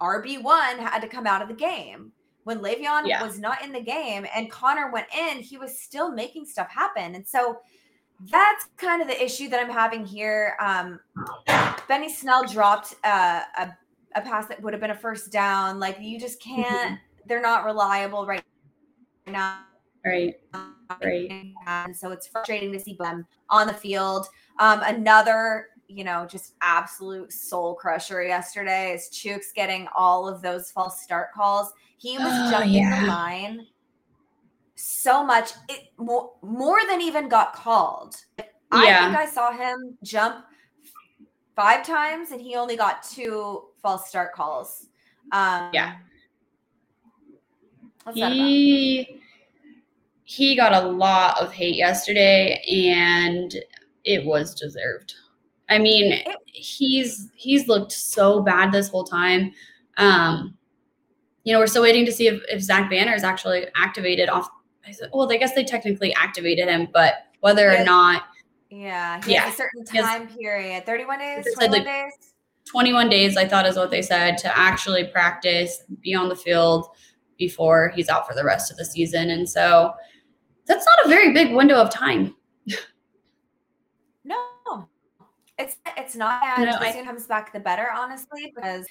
RB 0.00 0.42
one 0.42 0.78
had 0.78 1.00
to 1.00 1.08
come 1.08 1.26
out 1.26 1.42
of 1.42 1.48
the 1.48 1.54
game. 1.54 2.12
When 2.44 2.60
Le'Veon 2.60 3.06
Yeah. 3.06 3.22
was 3.22 3.38
not 3.38 3.62
in 3.62 3.70
the 3.70 3.82
game 3.82 4.26
and 4.34 4.50
Conner 4.50 4.90
went 4.90 5.06
in, 5.14 5.38
he 5.38 5.58
was 5.58 5.78
still 5.78 6.10
making 6.10 6.46
stuff 6.46 6.68
happen. 6.70 7.14
And 7.14 7.26
so 7.26 7.60
that's 8.30 8.66
kind 8.76 9.00
of 9.02 9.08
the 9.08 9.22
issue 9.22 9.48
that 9.50 9.60
I'm 9.60 9.70
having 9.70 10.04
here. 10.06 10.56
Um, 10.58 11.00
Benny 11.86 12.12
Snell 12.12 12.44
dropped 12.44 12.94
uh, 13.04 13.42
a 13.58 13.76
a 14.16 14.20
pass 14.22 14.46
that 14.48 14.60
would 14.60 14.72
have 14.72 14.80
been 14.80 14.90
a 14.90 14.96
first 14.96 15.30
down. 15.30 15.78
Like 15.78 15.98
you 16.00 16.18
just 16.18 16.42
can't. 16.42 16.98
They're 17.26 17.40
not 17.40 17.64
reliable 17.64 18.26
right 18.26 18.42
now. 19.26 19.60
right. 20.04 20.34
Right. 21.00 21.52
And 21.66 21.96
so 21.96 22.10
it's 22.10 22.26
frustrating 22.26 22.72
to 22.72 22.80
see 22.80 22.96
them 22.98 23.24
on 23.50 23.68
the 23.68 23.72
field. 23.72 24.26
Um, 24.58 24.80
another, 24.84 25.68
you 25.90 26.04
know, 26.04 26.26
just 26.26 26.54
absolute 26.62 27.32
soul 27.32 27.74
crusher 27.74 28.22
yesterday 28.22 28.92
is 28.94 29.08
Chuks 29.12 29.52
getting 29.54 29.88
all 29.96 30.28
of 30.28 30.40
those 30.40 30.70
false 30.70 31.02
start 31.02 31.32
calls. 31.32 31.72
He 31.98 32.16
was 32.16 32.26
Oh, 32.28 32.50
jumping 32.50 32.72
yeah. 32.74 33.02
the 33.02 33.06
line 33.08 33.66
so 34.76 35.22
much, 35.24 35.50
it 35.68 35.88
more, 35.98 36.32
more 36.42 36.78
than 36.88 37.00
even 37.02 37.28
got 37.28 37.52
called. 37.52 38.16
I 38.72 38.84
Yeah. 38.86 39.04
think 39.06 39.18
I 39.18 39.26
saw 39.26 39.52
him 39.52 39.98
jump 40.04 40.46
five 41.56 41.84
times 41.84 42.30
and 42.30 42.40
he 42.40 42.54
only 42.56 42.76
got 42.76 43.02
two 43.02 43.64
false 43.82 44.08
start 44.08 44.32
calls. 44.32 44.86
Um, 45.32 45.70
Yeah. 45.72 45.96
What's 48.04 48.18
that 48.18 48.32
about? 48.32 48.36
he 48.36 49.20
he 50.24 50.54
got 50.56 50.72
a 50.72 50.86
lot 50.88 51.38
of 51.40 51.52
hate 51.52 51.74
yesterday 51.74 52.62
and 52.94 53.54
it 54.04 54.24
was 54.24 54.54
deserved 54.54 55.14
i 55.70 55.78
mean 55.78 56.22
he's 56.46 57.30
he's 57.34 57.66
looked 57.68 57.92
so 57.92 58.42
bad 58.42 58.70
this 58.72 58.88
whole 58.88 59.04
time 59.04 59.52
um 59.96 60.56
you 61.44 61.52
know 61.52 61.58
we're 61.58 61.66
still 61.66 61.82
waiting 61.82 62.04
to 62.04 62.12
see 62.12 62.26
if, 62.26 62.42
if 62.48 62.60
zach 62.60 62.90
banner 62.90 63.14
is 63.14 63.24
actually 63.24 63.66
activated 63.74 64.28
off 64.28 64.48
I 64.86 64.92
said, 64.92 65.10
well 65.12 65.30
i 65.30 65.36
guess 65.36 65.54
they 65.54 65.64
technically 65.64 66.12
activated 66.14 66.68
him 66.68 66.88
but 66.92 67.14
whether 67.40 67.70
or 67.70 67.84
not 67.84 68.24
Yeah, 68.70 69.20
he 69.24 69.32
Yeah. 69.32 69.48
a 69.48 69.52
certain 69.52 69.84
time 69.84 70.28
period. 70.28 70.84
31 70.86 71.18
days, 71.18 71.46
21 71.54 71.70
like, 71.72 71.84
days. 71.84 72.12
21 72.66 73.08
days 73.08 73.36
i 73.36 73.46
thought 73.46 73.66
is 73.66 73.76
what 73.76 73.90
they 73.90 74.02
said 74.02 74.38
to 74.38 74.58
actually 74.58 75.04
practice 75.08 75.82
be 76.00 76.14
on 76.14 76.28
the 76.28 76.36
field 76.36 76.88
before 77.38 77.90
he's 77.96 78.08
out 78.08 78.28
for 78.28 78.34
the 78.34 78.44
rest 78.44 78.70
of 78.70 78.76
the 78.76 78.84
season 78.84 79.30
and 79.30 79.48
so 79.48 79.92
that's 80.66 80.86
not 80.86 81.06
a 81.06 81.08
very 81.08 81.32
big 81.32 81.52
window 81.54 81.76
of 81.76 81.90
time 81.90 82.34
It's 85.60 85.76
it's 85.96 86.16
not 86.16 86.42
and 86.58 86.66
No, 86.66 86.72
the 86.72 86.80
I- 86.86 86.92
sooner 86.92 87.04
comes 87.04 87.26
back 87.26 87.52
the 87.52 87.60
better, 87.60 87.88
honestly, 87.94 88.52
because 88.54 88.86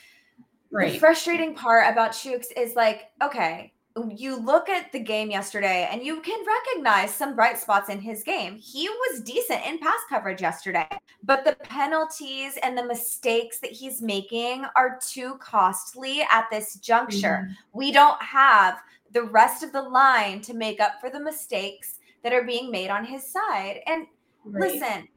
the 0.72 0.98
frustrating 1.00 1.56
part 1.56 1.92
about 1.92 2.12
Chuks 2.12 2.48
is 2.56 2.76
like, 2.76 3.10
okay, 3.24 3.74
you 4.16 4.36
look 4.38 4.70
at 4.70 4.92
the 4.92 5.00
game 5.00 5.32
yesterday 5.32 5.90
and 5.92 6.04
you 6.04 6.22
can 6.22 6.40
recognize 6.46 7.14
some 7.14 7.36
bright 7.36 7.58
spots 7.58 7.90
in 7.90 8.00
his 8.00 8.24
game. 8.24 8.56
He 8.56 8.88
was 8.88 9.22
decent 9.22 9.66
in 9.66 9.80
pass 9.80 10.00
coverage 10.10 10.42
yesterday, 10.42 10.88
but 11.24 11.44
the 11.44 11.56
penalties 11.64 12.58
and 12.62 12.78
the 12.78 12.86
mistakes 12.86 13.60
that 13.60 13.72
he's 13.72 14.02
making 14.02 14.64
are 14.76 15.00
too 15.06 15.38
costly 15.42 16.22
at 16.32 16.46
this 16.52 16.76
juncture. 16.76 17.42
Mm-hmm. 17.44 17.78
We 17.80 17.92
don't 17.92 18.22
have 18.22 18.80
the 19.12 19.24
rest 19.24 19.64
of 19.64 19.72
the 19.72 19.82
line 19.82 20.40
to 20.42 20.54
make 20.54 20.80
up 20.80 20.94
for 21.02 21.10
the 21.10 21.20
mistakes 21.20 21.98
that 22.24 22.32
are 22.32 22.44
being 22.44 22.70
made 22.70 22.92
on 22.92 23.04
his 23.04 23.28
side. 23.28 23.80
And 23.88 24.06
Right. 24.46 24.72
Listen, 24.72 25.08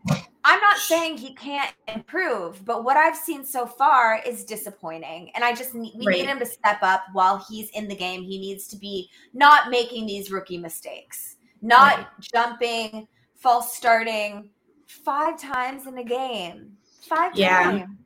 I'm 0.44 0.60
not 0.60 0.76
saying 0.78 1.18
he 1.18 1.34
can't 1.34 1.72
improve, 1.86 2.64
but 2.64 2.82
what 2.84 2.96
I've 2.96 3.16
seen 3.16 3.44
so 3.44 3.64
far 3.66 4.20
is 4.26 4.44
disappointing. 4.44 5.30
And 5.34 5.44
I 5.44 5.54
just 5.54 5.74
need 5.74 5.92
we 5.96 6.06
Right. 6.06 6.18
need 6.18 6.26
him 6.26 6.38
to 6.40 6.46
step 6.46 6.78
up 6.82 7.04
while 7.12 7.44
he's 7.48 7.70
in 7.70 7.86
the 7.86 7.94
game. 7.94 8.24
He 8.24 8.38
needs 8.38 8.66
to 8.68 8.76
be 8.76 9.08
not 9.34 9.70
making 9.70 10.06
these 10.06 10.32
rookie 10.32 10.58
mistakes, 10.58 11.36
not 11.60 11.98
Right. 11.98 12.06
jumping, 12.34 13.06
false 13.36 13.76
starting 13.76 14.50
five 14.86 15.40
times 15.40 15.86
in 15.86 15.96
a 15.98 16.04
game. 16.04 16.76
Five 17.02 17.34
Yeah. 17.36 17.62
times. 17.62 17.98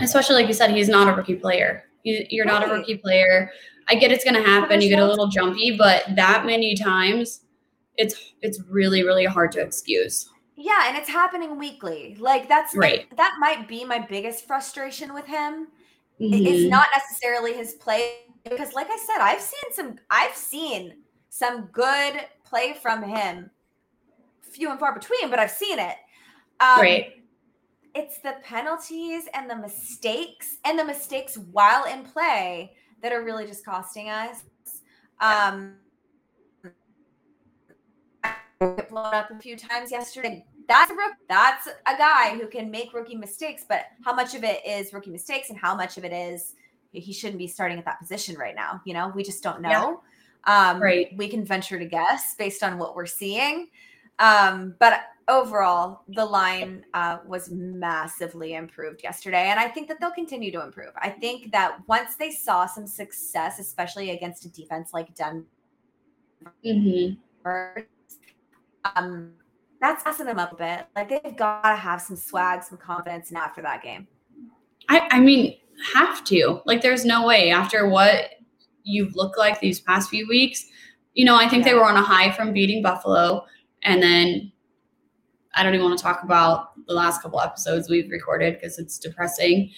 especially 0.00 0.34
like 0.36 0.46
you 0.48 0.54
said, 0.54 0.70
he's 0.70 0.88
not 0.88 1.12
a 1.12 1.14
rookie 1.14 1.34
player. 1.34 1.84
You're 2.04 2.46
not 2.46 2.66
a 2.68 2.72
rookie 2.72 2.96
player. 2.96 3.50
I 3.86 3.94
get 3.96 4.10
it's 4.10 4.24
going 4.24 4.34
to 4.34 4.42
happen. 4.42 4.80
You 4.80 4.88
get 4.88 4.98
a 4.98 5.06
little 5.06 5.26
jumpy, 5.28 5.76
but 5.76 6.04
that 6.16 6.46
many 6.46 6.74
times, 6.74 7.42
it's 7.96 8.32
it's 8.40 8.60
really 8.68 9.04
really 9.04 9.26
hard 9.26 9.52
to 9.52 9.60
excuse. 9.60 10.30
Yeah, 10.56 10.84
and 10.88 10.96
it's 10.96 11.08
happening 11.08 11.58
weekly. 11.58 12.16
Like 12.18 12.48
that's 12.48 12.76
right. 12.76 13.00
Like, 13.00 13.16
that 13.16 13.36
might 13.40 13.66
be 13.66 13.84
my 13.84 13.98
biggest 13.98 14.46
frustration 14.46 15.12
with 15.12 15.26
him. 15.26 15.68
Mhm. 16.20 16.46
It's 16.46 16.70
not 16.70 16.86
necessarily 16.94 17.54
his 17.54 17.74
play 17.74 18.18
because, 18.44 18.72
like 18.72 18.88
I 18.88 18.96
said, 18.98 19.18
I've 19.20 19.40
seen 19.40 19.72
some. 19.72 19.98
I've 20.10 20.34
seen 20.36 20.98
some 21.28 21.66
good 21.72 22.20
play 22.44 22.74
from 22.74 23.02
him. 23.02 23.50
Few 24.42 24.70
and 24.70 24.78
far 24.78 24.94
between, 24.94 25.30
but 25.30 25.40
I've 25.40 25.50
seen 25.50 25.78
it. 25.80 25.96
Um, 26.60 26.80
right. 26.80 27.24
It's 27.96 28.18
the 28.20 28.34
penalties 28.44 29.24
and 29.34 29.50
the 29.50 29.56
mistakes 29.56 30.58
and 30.64 30.78
the 30.78 30.84
mistakes 30.84 31.36
while 31.36 31.84
in 31.84 32.04
play 32.04 32.76
that 33.02 33.12
are 33.12 33.22
really 33.24 33.46
just 33.46 33.64
costing 33.64 34.08
us. 34.10 34.44
Um, 35.20 35.76
get 38.76 38.88
blown 38.88 39.12
up 39.14 39.30
a 39.30 39.38
few 39.38 39.56
times 39.56 39.90
yesterday. 39.90 40.44
That's 40.68 40.90
a 40.90 40.94
rook. 40.94 41.12
That's 41.28 41.66
a 41.66 41.96
guy 41.96 42.36
who 42.38 42.46
can 42.46 42.70
make 42.70 42.94
rookie 42.94 43.16
mistakes, 43.16 43.64
but 43.68 43.86
how 44.04 44.14
much 44.14 44.34
of 44.34 44.44
it 44.44 44.64
is 44.66 44.92
rookie 44.92 45.10
mistakes 45.10 45.50
and 45.50 45.58
how 45.58 45.74
much 45.74 45.98
of 45.98 46.04
it 46.04 46.12
is 46.12 46.54
he 46.92 47.12
shouldn't 47.12 47.38
be 47.38 47.48
starting 47.48 47.78
at 47.78 47.84
that 47.84 47.98
position 47.98 48.36
right 48.36 48.54
now? 48.54 48.80
You 48.84 48.94
know, 48.94 49.12
we 49.14 49.22
just 49.22 49.42
don't 49.42 49.60
know. 49.60 50.00
Um, 50.46 50.80
Right. 50.80 51.10
We 51.16 51.28
can 51.28 51.44
venture 51.44 51.78
to 51.78 51.86
guess 51.86 52.34
based 52.36 52.62
on 52.62 52.78
what 52.78 52.94
we're 52.94 53.06
seeing. 53.06 53.68
Um, 54.18 54.74
but 54.78 55.02
overall, 55.28 56.02
the 56.08 56.24
line 56.24 56.84
uh, 56.94 57.18
was 57.26 57.50
massively 57.50 58.54
improved 58.54 59.02
yesterday, 59.02 59.48
and 59.48 59.58
I 59.58 59.68
think 59.68 59.88
that 59.88 60.00
they'll 60.00 60.12
continue 60.12 60.52
to 60.52 60.62
improve. 60.62 60.92
I 60.96 61.10
think 61.10 61.50
that 61.52 61.78
once 61.88 62.16
they 62.16 62.30
saw 62.30 62.66
some 62.66 62.86
success, 62.86 63.58
especially 63.58 64.10
against 64.10 64.44
a 64.44 64.48
defense 64.50 64.92
like 64.92 65.14
Denver, 65.14 65.46
hmm 66.62 67.14
um, 68.96 69.32
that's 69.80 70.04
messing 70.04 70.26
them 70.26 70.38
up 70.38 70.52
a 70.52 70.56
bit. 70.56 70.86
Like 70.96 71.08
they've 71.08 71.36
got 71.36 71.62
to 71.62 71.76
have 71.76 72.00
some 72.00 72.16
swag, 72.16 72.62
some 72.62 72.78
confidence 72.78 73.30
now 73.30 73.44
after 73.44 73.62
that 73.62 73.82
game. 73.82 74.06
I, 74.88 75.08
I 75.10 75.20
mean, 75.20 75.56
have 75.92 76.24
to. 76.24 76.60
Like, 76.66 76.82
there's 76.82 77.04
no 77.04 77.26
way 77.26 77.50
after 77.50 77.88
what 77.88 78.30
you've 78.82 79.14
looked 79.16 79.38
like 79.38 79.60
these 79.60 79.80
past 79.80 80.10
few 80.10 80.28
weeks. 80.28 80.64
You 81.14 81.24
know, 81.24 81.36
I 81.36 81.48
think 81.48 81.64
they 81.64 81.74
were 81.74 81.84
on 81.84 81.96
a 81.96 82.02
high 82.02 82.32
from 82.32 82.52
beating 82.52 82.82
Buffalo. 82.82 83.44
And 83.82 84.02
then 84.02 84.52
I 85.54 85.62
don't 85.62 85.74
even 85.74 85.86
want 85.86 85.98
to 85.98 86.02
talk 86.02 86.22
about 86.22 86.70
the 86.86 86.94
last 86.94 87.22
couple 87.22 87.40
episodes 87.40 87.88
we've 87.88 88.10
recorded 88.10 88.54
because 88.54 88.78
it's 88.78 88.98
depressing. 88.98 89.70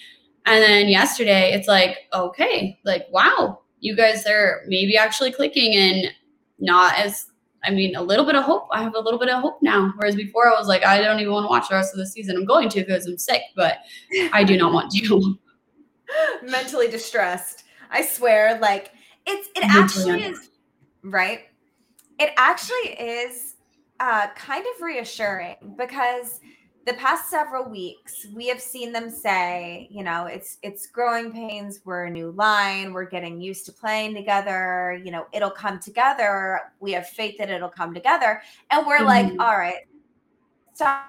And 0.45 0.63
then 0.63 0.87
yesterday, 0.87 1.53
it's 1.53 1.67
like, 1.67 1.97
okay, 2.13 2.79
like, 2.85 3.05
wow, 3.11 3.61
you 3.79 3.95
guys 3.95 4.25
are 4.25 4.61
maybe 4.67 4.97
actually 4.97 5.31
clicking 5.31 5.75
and 5.75 6.11
not 6.59 6.97
as, 6.97 7.27
I 7.63 7.71
mean, 7.71 7.95
a 7.95 8.01
little 8.01 8.25
bit 8.25 8.35
of 8.35 8.43
hope. 8.43 8.67
I 8.71 8.83
have 8.83 8.95
a 8.95 8.99
little 8.99 9.19
bit 9.19 9.29
of 9.29 9.41
hope 9.41 9.59
now. 9.61 9.93
Whereas 9.97 10.15
before, 10.15 10.47
I 10.47 10.57
was 10.57 10.67
like, 10.67 10.85
I 10.85 11.01
don't 11.01 11.19
even 11.19 11.33
want 11.33 11.45
to 11.45 11.49
watch 11.49 11.69
the 11.69 11.75
rest 11.75 11.93
of 11.93 11.99
the 11.99 12.05
season. 12.05 12.37
I'm 12.37 12.45
going 12.45 12.69
to 12.69 12.79
because 12.81 13.05
I'm 13.07 13.17
sick, 13.17 13.41
but 13.55 13.79
I 14.31 14.43
do 14.43 14.57
not 14.57 14.73
want 14.73 14.91
to. 14.91 15.37
Mentally 16.43 16.87
distressed. 16.87 17.63
I 17.89 18.05
swear, 18.05 18.59
like 18.59 18.91
it's 19.25 19.49
it 19.55 19.61
Mentally 19.61 19.81
actually 19.83 20.23
un- 20.23 20.33
is 20.33 20.49
right. 21.03 21.41
It 22.19 22.31
actually 22.37 22.91
is 22.99 23.55
uh, 23.99 24.27
kind 24.35 24.65
of 24.75 24.81
reassuring 24.81 25.55
because 25.77 26.39
the 26.87 26.93
past 26.93 27.29
several 27.29 27.69
weeks 27.69 28.25
we 28.33 28.47
have 28.47 28.61
seen 28.61 28.93
them 28.93 29.09
say, 29.09 29.89
you 29.91 30.03
know, 30.03 30.25
it's 30.25 30.57
it's 30.63 30.87
growing 30.87 31.33
pains. 31.33 31.81
We're 31.83 32.05
a 32.05 32.09
new 32.09 32.31
line. 32.31 32.93
We're 32.93 33.09
getting 33.09 33.41
used 33.41 33.65
to 33.65 33.73
playing 33.73 34.15
together. 34.15 34.99
You 35.03 35.11
know, 35.11 35.25
it'll 35.33 35.51
come 35.51 35.79
together. 35.81 36.61
We 36.79 36.93
have 36.93 37.05
faith 37.09 37.35
that 37.39 37.49
it'll 37.49 37.69
come 37.69 37.93
together. 37.93 38.41
And 38.71 38.87
we're 38.87 39.03
like, 39.03 39.25
Mhm. 39.25 39.39
all 39.39 39.57
right, 39.57 39.79
stop 40.73 41.03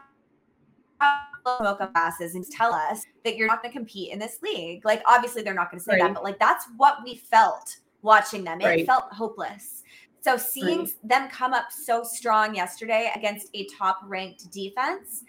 smoke 1.58 1.80
up 1.80 1.92
asses 1.94 2.34
and 2.34 2.44
tell 2.50 2.74
us 2.74 3.02
that 3.24 3.36
you're 3.36 3.46
not 3.46 3.62
going 3.62 3.72
to 3.72 3.78
compete 3.78 4.12
in 4.12 4.18
this 4.18 4.38
league. 4.42 4.84
Like, 4.84 5.00
obviously, 5.06 5.42
they're 5.42 5.54
not 5.54 5.70
going 5.70 5.78
to 5.78 5.84
say 5.84 5.96
that, 5.96 6.12
but 6.12 6.24
like, 6.24 6.38
that's 6.38 6.66
what 6.76 6.98
we 7.04 7.16
felt 7.16 7.76
watching 8.02 8.44
them. 8.44 8.60
It 8.60 8.66
Right. 8.66 8.86
felt 8.86 9.04
hopeless. 9.12 9.82
So, 10.22 10.36
seeing 10.36 10.80
Right. 10.80 10.94
them 11.04 11.28
come 11.28 11.54
up 11.54 11.70
so 11.70 12.02
strong 12.02 12.54
yesterday 12.54 13.10
against 13.14 13.48
a 13.54 13.66
top 13.78 14.00
ranked 14.04 14.50
defense, 14.50 15.22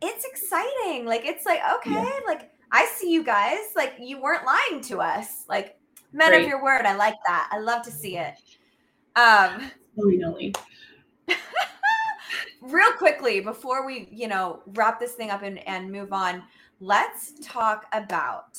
it's 0.00 0.24
exciting. 0.24 1.06
Like, 1.06 1.24
it's 1.24 1.44
like, 1.46 1.60
okay, 1.76 2.10
like, 2.26 2.50
I 2.70 2.86
see 2.96 3.10
you 3.10 3.24
guys. 3.24 3.58
Like, 3.74 3.94
you 4.00 4.20
weren't 4.20 4.44
lying 4.44 4.80
to 4.82 5.00
us. 5.00 5.44
Like, 5.48 5.76
men 6.12 6.34
of 6.34 6.46
your 6.46 6.62
word. 6.62 6.86
I 6.86 6.94
like 6.94 7.16
that. 7.26 7.48
I 7.52 7.58
love 7.58 7.82
to 7.82 7.90
see 7.90 8.16
it. 8.16 8.34
Um, 9.16 9.70
Finally. 9.96 10.54
real 12.62 12.92
quickly 12.92 13.40
before 13.40 13.86
we 13.86 14.08
you 14.10 14.28
know 14.28 14.62
wrap 14.74 14.98
this 14.98 15.12
thing 15.12 15.30
up 15.30 15.42
and, 15.42 15.58
and 15.68 15.90
move 15.90 16.12
on 16.12 16.42
let's 16.80 17.32
talk 17.40 17.86
about 17.92 18.58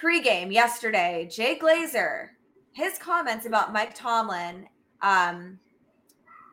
pregame 0.00 0.52
yesterday 0.52 1.28
jay 1.30 1.58
glazer 1.58 2.28
his 2.72 2.98
comments 2.98 3.46
about 3.46 3.72
mike 3.72 3.94
tomlin 3.94 4.66
um, 5.02 5.58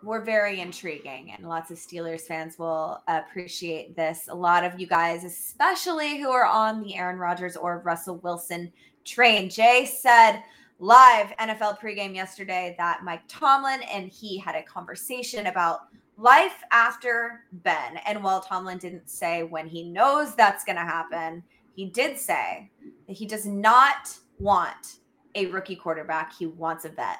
were 0.04 0.22
very 0.22 0.60
intriguing 0.60 1.32
and 1.32 1.48
lots 1.48 1.72
of 1.72 1.78
steelers 1.78 2.22
fans 2.22 2.60
will 2.60 3.02
appreciate 3.08 3.96
this 3.96 4.28
a 4.28 4.36
lot 4.36 4.64
of 4.64 4.80
you 4.80 4.86
guys 4.86 5.24
especially 5.24 6.20
who 6.20 6.30
are 6.30 6.46
on 6.46 6.82
the 6.82 6.96
aaron 6.96 7.18
rodgers 7.18 7.56
or 7.56 7.82
russell 7.86 8.18
wilson 8.18 8.72
train 9.06 9.50
jay 9.50 9.86
said 9.86 10.44
live 10.80 11.34
NFL 11.40 11.80
pregame 11.80 12.14
yesterday 12.14 12.76
that 12.78 13.06
Mike 13.06 13.22
Tomlin 13.30 13.82
and 13.84 14.10
he 14.10 14.38
had 14.38 14.56
a 14.56 14.64
conversation 14.64 15.48
about 15.48 15.88
life 16.18 16.62
after 16.72 17.46
Ben. 17.54 17.98
And 18.06 18.24
while 18.24 18.42
Tomlin 18.42 18.80
didn't 18.80 19.10
say 19.10 19.44
when 19.44 19.68
he 19.68 19.84
knows 19.84 20.36
that's 20.36 20.66
going 20.66 20.76
to 20.76 20.82
happen, 20.82 21.44
he 21.76 21.86
did 21.86 22.18
say 22.18 22.70
that 23.08 23.14
he 23.14 23.26
does 23.26 23.46
not 23.46 24.14
want 24.40 24.98
a 25.36 25.46
rookie 25.48 25.76
quarterback. 25.76 26.34
He 26.34 26.48
wants 26.48 26.86
a 26.86 26.90
vet. 26.90 27.20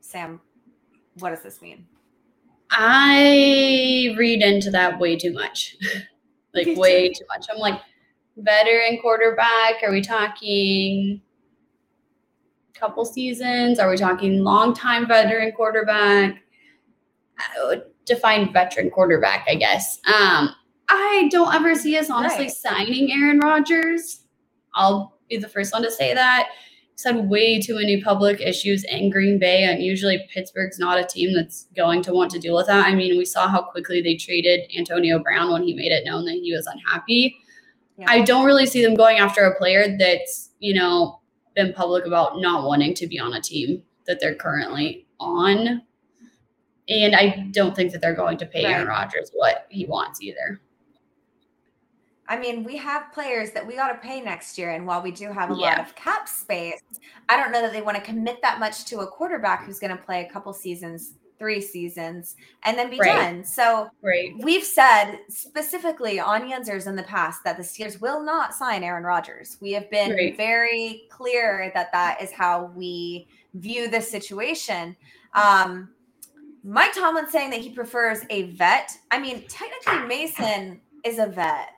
Sam, 0.00 0.40
what 1.18 1.30
does 1.30 1.42
this 1.42 1.60
mean? 1.60 1.86
I 2.70 4.14
read 4.16 4.42
into 4.42 4.70
that 4.70 4.98
way 4.98 5.16
too 5.16 5.32
much. 5.32 5.76
like 6.54 6.66
Me 6.66 6.76
way 6.76 7.08
too 7.10 7.24
much. 7.28 7.46
I'm 7.52 7.58
like, 7.58 7.80
veteran 8.36 8.98
quarterback. 9.00 9.82
Are 9.82 9.90
we 9.90 10.00
talking 10.00 11.20
couple 12.80 13.04
seasons? 13.04 13.78
Are 13.78 13.90
we 13.90 13.96
talking 13.96 14.42
long 14.42 14.72
time 14.74 15.06
veteran 15.06 15.52
quarterback? 15.52 16.42
I 17.38 17.64
would 17.66 17.82
define 18.06 18.52
veteran 18.52 18.90
quarterback, 18.90 19.46
I 19.48 19.54
guess. 19.54 19.98
Um, 20.06 20.50
I 20.88 21.28
don't 21.30 21.54
ever 21.54 21.74
see 21.74 21.96
us 21.98 22.10
honestly 22.10 22.44
Right. 22.44 22.50
signing 22.50 23.12
Aaron 23.12 23.38
Rodgers. 23.38 24.24
I'll 24.74 25.18
be 25.28 25.36
the 25.36 25.48
first 25.48 25.72
one 25.72 25.82
to 25.82 25.90
say 25.90 26.14
that. 26.14 26.48
He's 27.00 27.10
had 27.10 27.30
way 27.30 27.58
too 27.58 27.76
many 27.76 28.02
public 28.02 28.42
issues 28.42 28.84
in 28.84 29.08
Green 29.08 29.38
Bay, 29.38 29.64
and 29.64 29.82
usually 29.82 30.28
Pittsburgh's 30.30 30.78
not 30.78 30.98
a 30.98 31.04
team 31.04 31.34
that's 31.34 31.66
going 31.74 32.02
to 32.02 32.12
want 32.12 32.30
to 32.32 32.38
deal 32.38 32.54
with 32.54 32.66
that. 32.66 32.84
I 32.84 32.94
mean, 32.94 33.16
we 33.16 33.24
saw 33.24 33.48
how 33.48 33.62
quickly 33.62 34.02
they 34.02 34.16
traded 34.16 34.70
Antonio 34.76 35.18
Brown 35.18 35.50
when 35.50 35.62
he 35.62 35.72
made 35.72 35.92
it 35.92 36.04
known 36.04 36.26
that 36.26 36.34
he 36.34 36.52
was 36.52 36.66
unhappy. 36.66 37.38
Yeah. 37.96 38.04
I 38.06 38.20
don't 38.20 38.44
really 38.44 38.66
see 38.66 38.84
them 38.84 38.94
going 38.94 39.16
after 39.16 39.44
a 39.44 39.56
player 39.56 39.96
that's, 39.96 40.50
you 40.58 40.74
know, 40.74 41.22
been 41.54 41.72
public 41.72 42.04
about 42.04 42.38
not 42.38 42.66
wanting 42.66 42.92
to 42.96 43.06
be 43.06 43.18
on 43.18 43.32
a 43.32 43.40
team 43.40 43.82
that 44.06 44.20
they're 44.20 44.34
currently 44.34 45.06
on. 45.18 45.80
And 46.90 47.16
I 47.16 47.48
don't 47.52 47.74
think 47.74 47.92
that 47.92 48.02
they're 48.02 48.14
going 48.14 48.36
to 48.36 48.46
pay 48.46 48.66
Aaron 48.66 48.88
Right. 48.88 49.04
Rodgers 49.04 49.30
what 49.32 49.66
he 49.70 49.86
wants 49.86 50.20
either. 50.20 50.60
I 52.30 52.38
mean, 52.38 52.62
we 52.62 52.76
have 52.76 53.12
players 53.12 53.50
that 53.50 53.66
we 53.66 53.74
got 53.74 53.88
to 53.88 53.98
pay 53.98 54.20
next 54.20 54.56
year. 54.56 54.70
And 54.70 54.86
while 54.86 55.02
we 55.02 55.10
do 55.10 55.32
have 55.32 55.50
a 55.50 55.54
lot 55.54 55.80
of 55.80 55.92
cap 55.96 56.28
space, 56.28 56.80
I 57.28 57.36
don't 57.36 57.50
know 57.50 57.60
that 57.60 57.72
they 57.72 57.82
want 57.82 57.96
to 57.96 58.02
commit 58.04 58.40
that 58.42 58.60
much 58.60 58.84
to 58.86 59.00
a 59.00 59.06
quarterback 59.06 59.64
who's 59.66 59.80
going 59.80 59.96
to 59.96 60.02
play 60.02 60.24
a 60.24 60.32
couple 60.32 60.52
seasons, 60.52 61.14
three 61.40 61.60
seasons, 61.60 62.36
and 62.64 62.78
then 62.78 62.88
be 62.88 62.98
Right. 62.98 63.16
done. 63.16 63.44
So 63.44 63.90
Right. 64.00 64.32
we've 64.42 64.62
said 64.62 65.18
specifically 65.28 66.20
on 66.20 66.48
Yenzers 66.48 66.86
in 66.86 66.94
the 66.94 67.02
past 67.02 67.42
that 67.42 67.56
the 67.56 67.64
Steelers 67.64 68.00
will 68.00 68.22
not 68.22 68.54
sign 68.54 68.84
Aaron 68.84 69.02
Rodgers. 69.02 69.56
We 69.60 69.72
have 69.72 69.90
been 69.90 70.12
Right. 70.12 70.36
very 70.36 71.08
clear 71.10 71.72
that 71.74 71.90
that 71.90 72.22
is 72.22 72.30
how 72.30 72.66
we 72.76 73.26
view 73.54 73.88
this 73.88 74.08
situation. 74.08 74.96
Um, 75.34 75.92
Mike 76.62 76.92
Tomlin 76.94 77.28
saying 77.28 77.50
that 77.50 77.60
he 77.60 77.70
prefers 77.70 78.20
a 78.30 78.52
vet. 78.52 78.96
I 79.10 79.18
mean, 79.18 79.42
technically, 79.48 80.06
Mason 80.06 80.80
is 81.02 81.18
a 81.18 81.26
vet. 81.26 81.70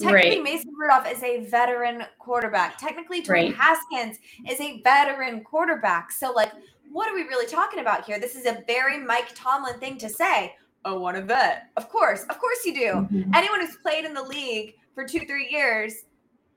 Technically, 0.00 0.36
Right. 0.36 0.42
Mason 0.44 0.72
Rudolph 0.78 1.10
is 1.10 1.22
a 1.24 1.40
veteran 1.46 2.04
quarterback. 2.18 2.78
Technically, 2.78 3.20
Dwayne 3.20 3.28
Right. 3.28 3.54
Haskins 3.56 4.18
is 4.48 4.60
a 4.60 4.80
veteran 4.82 5.42
quarterback. 5.42 6.12
So, 6.12 6.30
like, 6.32 6.52
what 6.92 7.08
are 7.08 7.14
we 7.14 7.22
really 7.22 7.46
talking 7.46 7.80
about 7.80 8.04
here? 8.04 8.18
This 8.20 8.36
is 8.36 8.46
a 8.46 8.62
very 8.66 8.98
Mike 8.98 9.30
Tomlin 9.34 9.78
thing 9.80 9.98
to 9.98 10.08
say. 10.08 10.54
Oh, 10.84 11.00
one 11.00 11.16
a 11.16 11.22
vet. 11.22 11.70
Of 11.76 11.88
course, 11.88 12.22
of 12.30 12.38
course 12.38 12.64
you 12.64 12.72
do. 12.74 12.92
Mhm. 13.12 13.34
Anyone 13.34 13.60
who's 13.60 13.76
played 13.78 14.04
in 14.04 14.14
the 14.14 14.22
league 14.22 14.76
for 14.94 15.04
two, 15.06 15.20
three 15.26 15.48
years 15.50 16.04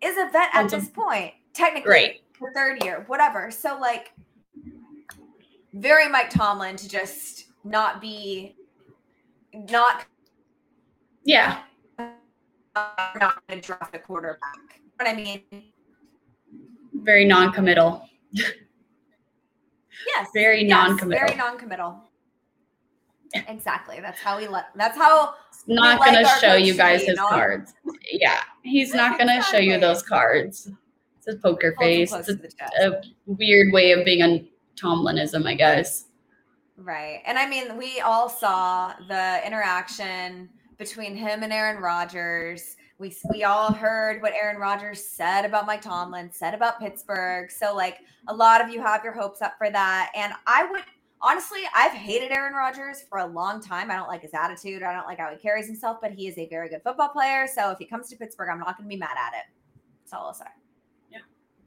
is 0.01 0.17
a 0.17 0.29
vet 0.29 0.49
at 0.53 0.69
this 0.69 0.89
point. 0.89 1.33
Technically, 1.53 1.91
Right. 1.91 2.21
the 2.39 2.51
third 2.53 2.83
year, 2.83 3.03
whatever. 3.07 3.49
So 3.49 3.77
like, 3.79 4.13
very 5.73 6.07
Mike 6.07 6.29
Tomlin 6.29 6.75
to 6.77 6.87
just 6.87 7.47
not 7.63 7.99
be, 7.99 8.55
not 9.53 10.05
Yeah. 11.23 11.63
Uh, 12.76 12.88
not 13.19 13.41
going 13.47 13.61
to 13.61 13.65
draft 13.67 13.95
a 13.95 13.99
quarterback. 13.99 14.82
But 14.97 15.07
I 15.07 15.13
mean, 15.15 15.41
Very 16.93 17.26
non-committal. 17.26 18.07
yes, 18.32 18.53
Very 20.34 20.61
yes, 20.63 20.69
non-committal. 20.69 21.26
very 21.28 21.38
non-committal. 21.38 22.03
Exactly. 23.47 23.99
That's 24.01 24.19
how 24.19 24.38
we 24.38 24.47
let. 24.47 24.65
That's 24.76 24.97
how 24.97 25.36
Not 25.65 25.99
like 26.01 26.13
gonna 26.13 26.28
show 26.39 26.55
you 26.55 26.74
guys 26.74 27.03
his 27.03 27.17
cards. 27.17 27.74
Yeah. 28.11 28.41
He's 28.61 28.93
not 28.93 29.17
gonna 29.17 29.41
show 29.43 29.57
you 29.57 29.80
those 29.80 30.03
cards. 30.03 30.69
It's 31.17 31.26
his 31.28 31.36
poker 31.38 31.74
face. 31.80 32.13
It's 32.13 32.28
to 32.28 32.36
chest. 32.36 32.74
a 32.82 33.01
weird 33.26 33.72
way 33.72 33.93
of 33.93 34.03
being 34.03 34.22
a 34.22 34.45
Tomlinism, 34.76 35.45
I 35.47 35.53
guess. 35.55 36.07
Right. 36.76 37.22
And 37.26 37.38
I 37.39 37.47
mean, 37.47 37.78
we 37.78 38.01
all 38.01 38.28
saw 38.28 38.93
the 39.07 39.39
interaction 39.47 40.49
between 40.82 41.15
him 41.15 41.43
and 41.43 41.53
Aaron 41.53 41.79
Rodgers. 41.79 42.75
We 42.97 43.15
we 43.29 43.43
all 43.43 43.71
heard 43.71 44.19
what 44.23 44.34
Aaron 44.34 44.59
Rodgers 44.59 45.05
said 45.05 45.45
about 45.45 45.67
Mike 45.67 45.84
Tomlin, 45.84 46.32
said 46.32 46.55
about 46.55 46.79
Pittsburgh. 46.79 47.51
So 47.51 47.75
like 47.75 47.99
a 48.27 48.34
lot 48.34 48.61
of 48.61 48.69
you 48.69 48.82
have 48.82 49.03
your 49.03 49.13
hopes 49.13 49.43
up 49.43 49.53
for 49.59 49.69
that. 49.69 50.11
And 50.15 50.34
I 50.47 50.65
would 50.65 50.82
honestly, 51.21 51.59
I've 51.75 51.91
hated 51.91 52.32
Aaron 52.32 52.55
Rodgers 52.55 53.03
for 53.07 53.19
a 53.19 53.27
long 53.27 53.61
time. 53.61 53.91
I 53.91 53.95
don't 53.95 54.07
like 54.07 54.23
his 54.23 54.34
attitude. 54.34 54.82
I 54.82 54.91
don't 54.91 55.05
like 55.05 55.19
how 55.19 55.29
he 55.29 55.38
carries 55.38 55.67
himself, 55.67 55.99
but 56.01 56.13
he 56.13 56.27
is 56.27 56.36
a 56.39 56.47
very 56.49 56.67
good 56.67 56.82
football 56.82 57.09
player. 57.09 57.45
So 57.45 57.69
if 57.69 57.77
he 57.77 57.86
comes 57.86 58.09
to 58.09 58.15
Pittsburgh, 58.15 58.49
I'm 58.51 58.57
not 58.57 58.75
going 58.75 58.89
to 58.89 58.93
be 58.93 58.99
mad 58.99 59.15
at 59.15 59.34
it. 59.34 59.45
That's 60.03 60.13
all 60.13 60.25
I'll 60.25 60.34
say. 60.34 60.45
Yeah. 61.11 61.19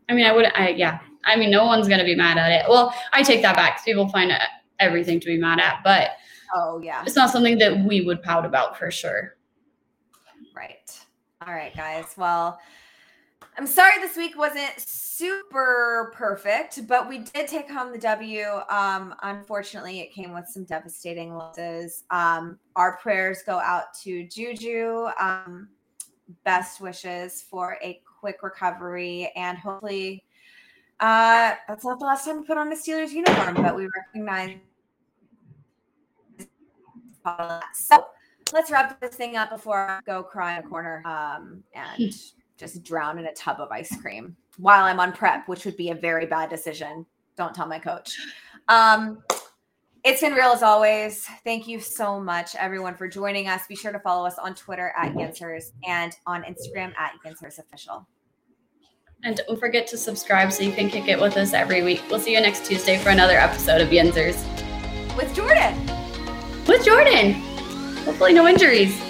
I 0.08 0.14
mean, 0.14 0.26
I 0.26 0.32
would, 0.32 0.46
I 0.56 0.70
yeah. 0.70 0.98
I 1.24 1.36
mean, 1.36 1.52
no 1.52 1.64
one's 1.66 1.86
gonna 1.86 2.04
be 2.04 2.16
mad 2.16 2.36
at 2.36 2.50
it. 2.50 2.68
Well, 2.68 2.92
I 3.12 3.22
take 3.22 3.42
that 3.42 3.54
back. 3.54 3.84
People 3.84 4.08
find 4.08 4.32
uh, 4.32 4.38
everything 4.80 5.20
to 5.20 5.26
be 5.26 5.38
mad 5.38 5.60
at, 5.60 5.82
but 5.84 6.10
Oh 6.55 6.80
yeah. 6.82 7.03
it's 7.07 7.16
not 7.16 7.30
something 7.30 7.59
that 7.59 7.84
we 7.84 8.01
would 8.01 8.22
pout 8.22 8.45
about 8.45 8.78
for 8.78 8.90
sure. 8.90 9.36
Right. 10.55 10.99
All 11.47 11.53
right, 11.53 11.74
guys. 11.76 12.14
Well, 12.16 12.59
I'm 13.57 13.66
sorry 13.66 14.01
this 14.01 14.16
week 14.16 14.36
wasn't 14.36 14.72
super 14.78 16.12
perfect, 16.14 16.86
but 16.88 17.09
we 17.09 17.18
did 17.18 17.47
take 17.47 17.70
home 17.70 17.92
the 17.92 17.99
W. 17.99 18.45
Um, 18.68 19.14
unfortunately, 19.22 20.01
it 20.01 20.12
came 20.12 20.32
with 20.32 20.47
some 20.49 20.64
devastating 20.64 21.34
losses. 21.34 22.05
Um, 22.11 22.59
our 22.76 22.97
prayers 22.99 23.42
go 23.45 23.59
out 23.59 23.95
to 24.03 24.26
Juju. 24.26 25.09
Um, 25.20 25.68
best 26.45 26.80
wishes 26.80 27.42
for 27.42 27.78
a 27.82 28.01
quick 28.20 28.42
recovery 28.42 29.30
and 29.36 29.59
hopefully 29.59 30.24
uh 31.01 31.55
that's 31.68 31.84
not 31.84 31.99
the 31.99 32.05
last 32.05 32.24
time 32.24 32.40
we 32.40 32.47
put 32.47 32.57
on 32.57 32.72
a 32.72 32.76
Steelers 32.76 33.11
uniform, 33.11 33.55
but 33.55 33.74
we 33.74 33.88
recognize 33.97 34.57
so 37.74 38.06
let's 38.52 38.70
wrap 38.70 39.00
this 39.00 39.14
thing 39.14 39.36
up 39.36 39.50
before 39.50 39.88
I 39.88 40.00
go 40.06 40.22
cry 40.22 40.58
in 40.58 40.64
a 40.64 40.68
corner 40.68 41.02
um, 41.06 41.62
and 41.74 42.12
just 42.56 42.82
drown 42.84 43.18
in 43.18 43.26
a 43.26 43.32
tub 43.34 43.60
of 43.60 43.70
ice 43.70 43.94
cream 44.00 44.36
while 44.58 44.84
I'm 44.84 45.00
on 45.00 45.12
prep, 45.12 45.48
which 45.48 45.64
would 45.64 45.76
be 45.76 45.90
a 45.90 45.94
very 45.94 46.26
bad 46.26 46.50
decision. 46.50 47.06
Don't 47.36 47.54
tell 47.54 47.66
my 47.66 47.78
coach. 47.78 48.16
Um, 48.68 49.22
it's 50.04 50.20
been 50.20 50.34
real 50.34 50.50
as 50.50 50.62
always. 50.62 51.26
Thank 51.44 51.66
you 51.66 51.80
so 51.80 52.20
much, 52.20 52.54
everyone, 52.56 52.94
for 52.94 53.08
joining 53.08 53.48
us. 53.48 53.66
Be 53.66 53.74
sure 53.74 53.90
to 53.90 53.98
follow 53.98 54.26
us 54.26 54.38
on 54.38 54.54
Twitter 54.54 54.92
at 54.96 55.14
Yensers 55.14 55.72
and 55.86 56.12
on 56.26 56.42
Instagram 56.42 56.92
at 56.98 57.12
Yensers 57.26 57.58
Official. 57.58 58.06
And 59.24 59.40
don't 59.48 59.58
forget 59.58 59.86
to 59.88 59.96
subscribe 59.96 60.52
so 60.52 60.62
you 60.62 60.72
can 60.72 60.90
kick 60.90 61.08
it 61.08 61.18
with 61.18 61.38
us 61.38 61.54
every 61.54 61.82
week. 61.82 62.02
We'll 62.10 62.20
see 62.20 62.34
you 62.34 62.40
next 62.42 62.66
Tuesday 62.66 62.98
for 62.98 63.08
another 63.08 63.38
episode 63.38 63.80
of 63.80 63.88
Yenzers 63.88 64.36
With 65.16 65.34
Jordan. 65.34 66.03
With 66.68 66.84
Jordan. 66.84 67.34
Hopefully, 68.04 68.32
no 68.32 68.46
injuries. 68.46 69.00